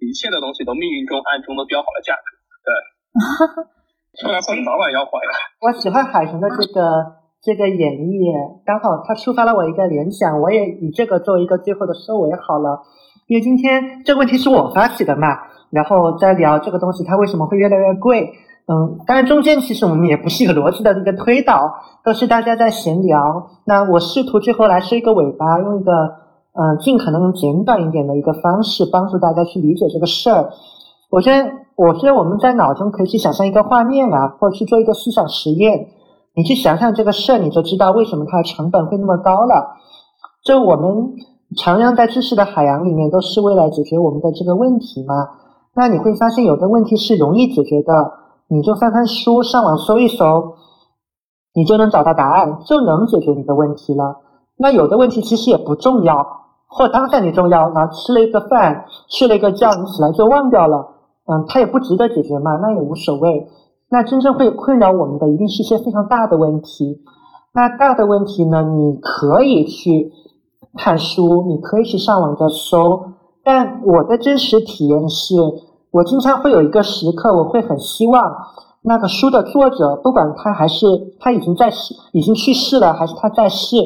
[0.00, 2.24] 一切的东西都命运中暗中都标好了价格。
[2.64, 2.72] 对，
[4.20, 5.10] 出来混早晚要还。
[5.62, 6.82] 我喜欢海豚的这个
[7.40, 8.34] 这个演绎，
[8.66, 12.82] 刚好它触发了我一个联想，我也以这个作为一个最后的收尾好了。
[13.28, 15.28] 因为今天这个问题是我发起的嘛，
[15.70, 18.32] 然后再聊这个东西它为什么会越来越贵。
[18.66, 21.72] 嗯，当然中间其实我们也不是一个逻辑的一个推导，
[22.04, 23.50] 都是大家在闲聊。
[23.64, 30.50] 那我试图最后来收一个尾巴，用一个嗯尽可能简短一点的一个方式，帮助大家去理解这个事儿。
[31.10, 35.86] 我觉得，我觉得我们在脑中可以去想象一个画面啊，或者去做一个思想实验。
[36.34, 39.76] 你去想想这个事儿，你就知道为什么它的成本会那么高了。
[40.44, 41.14] 就我们
[41.56, 45.14] 徜徉在知识的海洋里面，都是为了解决我们的这个问题嘛。
[45.72, 47.92] 那你会发现，有的问题是容易解决的。
[48.48, 50.54] 你就翻翻书，上网搜一搜，
[51.54, 54.16] 你就能找到答案，就能解决你的问题了。
[54.56, 56.26] 那有的问题其实也不重要，
[56.66, 60.88] 或当下你重要，然后吃了一个饭，睡了一个觉，你起来就忘掉了，
[61.30, 63.46] 嗯，它也不值得解决嘛，那也无所谓。
[63.90, 67.02] 那真正会困扰我们的，一定是一些非常大的问题。
[67.52, 70.10] 那大的问题呢，你可以去
[70.76, 73.02] 看书，你可以去上网再搜。
[73.44, 75.34] 但我的真实体验是，
[75.90, 78.22] 我经常会有一个时刻，我会很希望
[78.82, 83.76] 那个书的作者，不管他还是他已经在世、已经去世了，还是他在世，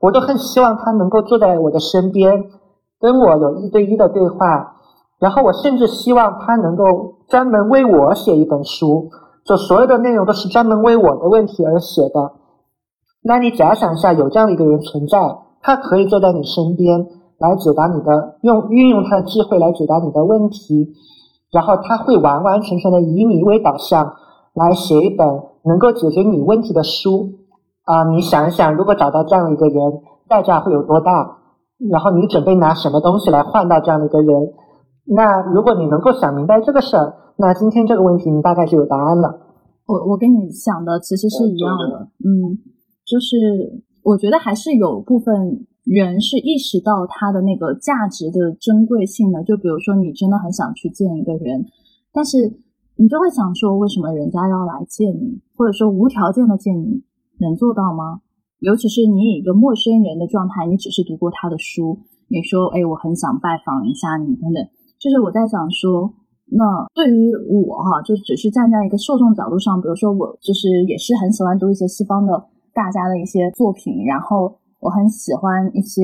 [0.00, 2.44] 我都很希望他能够坐在我的身边，
[3.00, 4.76] 跟我有一对一的对话。
[5.22, 6.84] 然后我甚至希望他能够
[7.28, 9.08] 专门为我写一本书。
[9.44, 12.32] 就所有的内容都是专门为我的问题而写的。
[13.22, 15.18] 那你假想一下，有这样的一个人存在，
[15.62, 17.06] 他可以坐在你身边
[17.38, 20.92] 来解答你的，用运用他的智慧来解答你的问题，
[21.52, 24.14] 然后他会完完全全的以你为导向
[24.54, 25.26] 来写一本
[25.64, 27.30] 能够解决你问题的书。
[27.84, 31.38] 啊，你想一想，如果找到这样的一个人，代价会有多大？
[31.90, 34.52] 然后你准备拿什么东西来换到这样的一个人？
[35.04, 37.14] 那如果你能够想明白这个事儿。
[37.38, 39.40] 那今天这个问题，你大概就有答案了。
[39.86, 42.58] 我我跟你想的其实是一样的，嗯，
[43.04, 49.42] 就是我觉得还是有部分人是意识到他的那个价值的珍贵性的。
[49.42, 51.64] 就比如说，你真的很想去见一个人，
[52.12, 52.38] 但是
[52.96, 57.02] 你就会想说，为什么人家要来见你，或者说无条件的见你，
[57.40, 58.20] 能做到吗？
[58.60, 61.98] 尤其是你以一个陌生人的状态，你只是读过他的书，
[62.28, 64.62] 你说，哎，我很想拜访一下你，等等，
[65.02, 66.12] 就是我在想说。
[66.54, 76.02] 那对于我哈，就只是站在一个受众角度上，比如说我就是也是很喜欢读一些西方的大家的一些作品，然后我很喜欢一些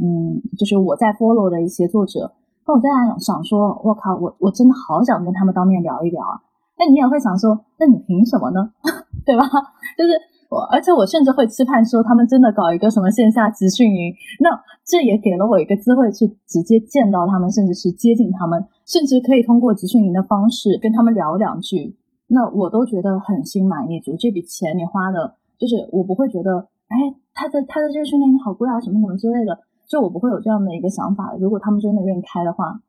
[0.00, 2.30] 嗯，就是我在 follow 的一些作者。
[2.64, 2.88] 那我在
[3.18, 6.38] 想说，我靠，我我真的好想跟他们当面聊一聊啊。
[6.78, 8.70] 那你也会想说，那你凭什么呢？
[9.26, 9.42] 对吧？
[9.98, 10.12] 就是。
[10.48, 14.48] 我而且我甚至会期盼说，他们真的搞一个什么线下集训营，那
[14.82, 21.94] 这也给了我一个机会去直接见到他们，甚至是接近他们，甚至可以通过集训营的方式跟他们聊两句，
[22.28, 24.16] 那我都觉得很心满意足。
[24.16, 26.96] 这笔钱你花的，就是我不会觉得，哎，
[27.34, 31.36] 他的他的这个训练营好贵啊，什么什么之类的，就我不会有这样的一个想法。
[31.38, 32.80] 如果他们真的愿意开的话，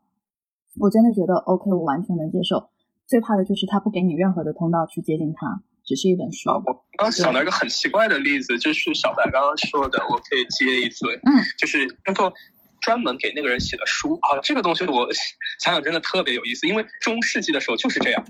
[0.79, 2.69] 我真的觉得 OK，我完全能接受。
[3.05, 5.61] 最怕的就是他不给你任何的通道去接近他。
[5.89, 6.51] 只是一本书。
[6.51, 11.15] 我刚想到一个很奇怪的例子，就是小白刚刚说的，我可以接一嘴。
[11.25, 12.31] 嗯，就是能够
[12.79, 15.09] 专门给那个人写的书啊，这个东西我
[15.59, 18.23] 想想真的特别有意思，因为中世纪的时候就是这样，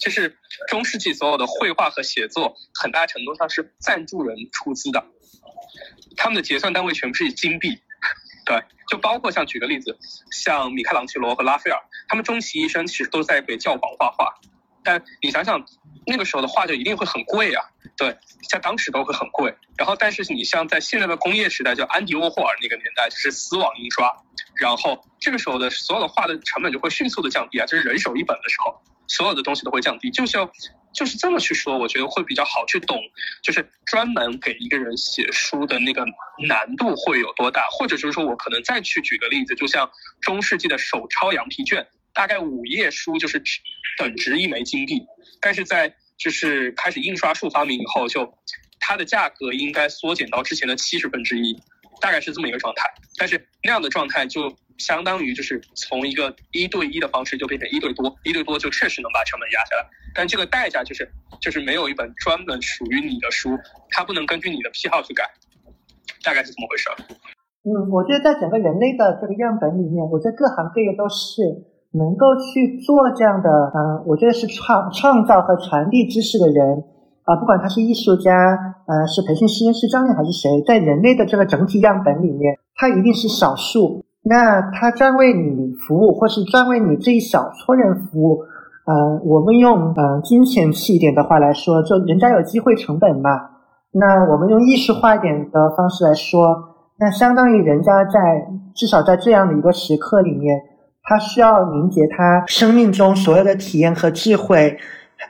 [0.00, 0.34] 就是
[0.68, 5.04] 中世纪所有的绘画和写作，很大程度上是赞助人出资的，
[6.16, 7.76] 他们的结算单位全部是以金币。
[8.46, 8.58] 对，
[8.88, 9.98] 就包括像举个例子，
[10.32, 11.78] 像米开朗基罗和拉斐尔，
[12.08, 14.32] 他们终其一生其实都在给教皇画画，
[14.82, 15.62] 但你想想。
[16.06, 17.64] 那个时候的画就一定会很贵啊，
[17.96, 18.16] 对，
[18.48, 19.54] 在当时都会很贵。
[19.76, 24.10] 然后，但是你像在现在的工业时代，就安迪沃霍尔那个年代，就是丝网印刷，
[24.54, 30.10] 然后这个时候的所有的画的成本就会迅速的降低啊，就是人手一本的时候，所有的东西都会降低。
[30.10, 30.50] 就是要
[30.94, 32.98] 就是这么去说，我觉得会比较好去懂，
[33.42, 36.06] 就是专门给一个人写书的那个
[36.48, 41.86] 难度会有多大，或者就是说我可能再去举个例子，就像中世纪的手抄羊皮卷。
[42.16, 43.42] 大概五页书就是
[43.98, 45.06] 等值一枚金币，
[45.38, 48.32] 但是在就是开始印刷术发明以后，就
[48.80, 51.54] 它的价格应该缩减到之前的七十分之一，
[52.00, 52.88] 大概是这么一个状态。
[53.18, 59.86] 但是那样的状态就相当于就是从一个一对一的方式就变成一对多，一对多就确实能把成本压下来。
[60.14, 61.06] 但这个代价就是
[61.38, 63.50] 就是没有一本专门属于你的书，
[63.90, 65.24] 它不能根据你的癖好去改，
[66.24, 66.88] 大概是这么回事。
[67.64, 71.75] 嗯，我觉得在整个人类的这个样本里面，我觉得各行各业都是。
[71.96, 76.84] 能够去做这样的，嗯，我觉得是创创造和传递知识的人，
[77.24, 78.32] 啊，不管他是艺术家，
[78.86, 84.04] 呃，是培训师、是教练还是谁，在人类的这个整体样本里面，他一定是少数。
[84.22, 88.40] 那他专为你服务，或是专为你这一小撮人服务，
[88.84, 93.30] 呃，我们用呃金钱气一点的话来说，就人家有机会成本嘛。
[93.92, 96.56] 那我们用艺术化一点的方式来说，
[96.98, 100.60] 那相当于人家在至少在这样的一个时刻里面。
[101.06, 104.76] 他需要凝结他生命中所有的体验和智慧，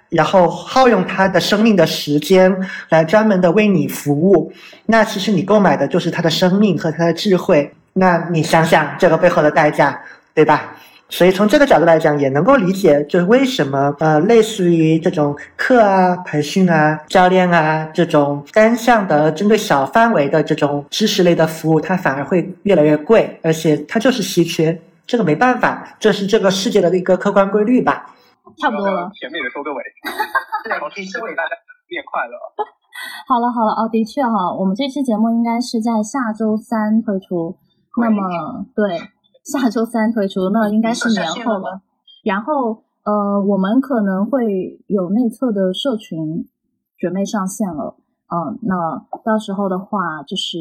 [0.09, 2.57] 然后耗用他的生命的时间
[2.89, 4.51] 来专门的为你服务。
[4.86, 7.70] 那其实你购买的就是他的生命和他的智慧。
[7.93, 10.01] 那你想想这个背后的代价，
[10.35, 10.74] 对吧？
[11.09, 24.77] 所以从这个角度来讲，也能够理解，就是为什么呃，类似于这种课啊、培训啊、教练啊这种单向的、针对小范围的这种知识类的服务，它反而会越来越贵，而且它就是稀缺。
[25.07, 28.15] 这个没办法，这是这个世界的一个客观规律吧。
[28.59, 29.83] 差不多了，甜美的收个尾。
[30.83, 31.51] 我提前为大家
[31.89, 32.35] 面快乐。
[33.28, 37.57] 好了好了哦，的确哈，我们这期节目应该是在下周三推出。
[38.01, 38.99] 那么对，
[39.45, 41.83] 下周三推出，那应该是年后了。
[42.24, 46.49] 然后呃，我们可能会有内测的社群
[46.99, 47.97] 准备上线了，
[48.33, 50.59] 嗯，那到时候的话，就是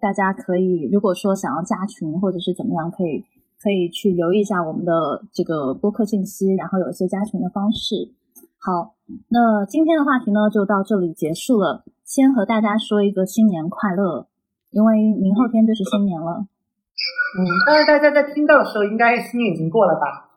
[0.00, 3.24] 大家可以如果说想要加群或者是怎么样，可以
[3.62, 4.92] 可以去留意一下我们的
[5.32, 8.12] 这个播客信息，然后有一些加群的方式。
[8.58, 8.94] 好，
[9.28, 11.84] 那今天的话题呢就到这里结束了。
[12.04, 14.28] 先和大家说一个新年快乐，
[14.70, 16.46] 因为明后天就是新年了。
[17.38, 20.30] 嗯，但是大家在听到的时候，应该新年已经过了吧？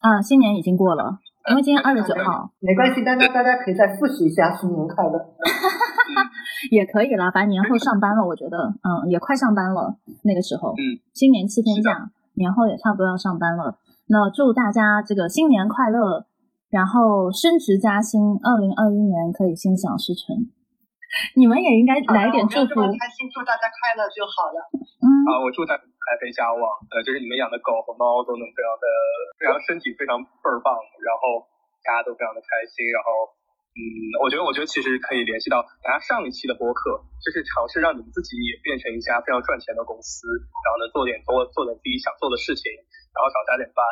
[0.00, 1.18] 啊，新年已经过了，
[1.50, 2.50] 因为今天二十九号。
[2.60, 5.18] 没关系，大家大家可以再复习一下新年快乐。
[6.70, 9.96] 也可以啦，反正年后上班了，我觉得，嗯，也快上班了。
[10.22, 13.76] 那个时候，嗯，新年七天假，年后也差不多要上班了。
[14.06, 16.24] 那祝大家这个新年快乐，
[16.70, 20.48] 然后升职加薪，二零二一年可以心想事成。
[21.36, 22.80] 你们也应该来点祝福。
[22.80, 24.60] 开心，祝大家快乐就好了。
[24.72, 26.62] 嗯，啊，我祝大家财肥家旺，
[26.92, 28.84] 呃，就是你们养的狗和猫都能非常的，
[29.40, 31.44] 非常身体非常倍儿棒，然后
[31.80, 33.08] 大家都非常的开心，然后，
[33.76, 33.80] 嗯，
[34.22, 40.26] 我觉得，我觉得其实可以联系到大家上一期的播客，就是尝试让你们自己也变成一家非常赚钱的公司，
[40.64, 42.70] 然后呢，做点多做点自己想做的事情，
[43.14, 43.82] 然后少加点班，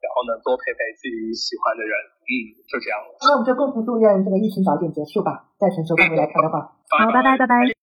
[0.00, 1.92] 然后呢，多陪陪自己喜欢的人，
[2.24, 2.32] 嗯，
[2.70, 3.12] 就这样了。
[3.20, 6.72] 那我们就共同祝愿这个疫情早点结束吧，在全球范围来看的话。
[6.88, 7.73] 好，拜拜，拜拜。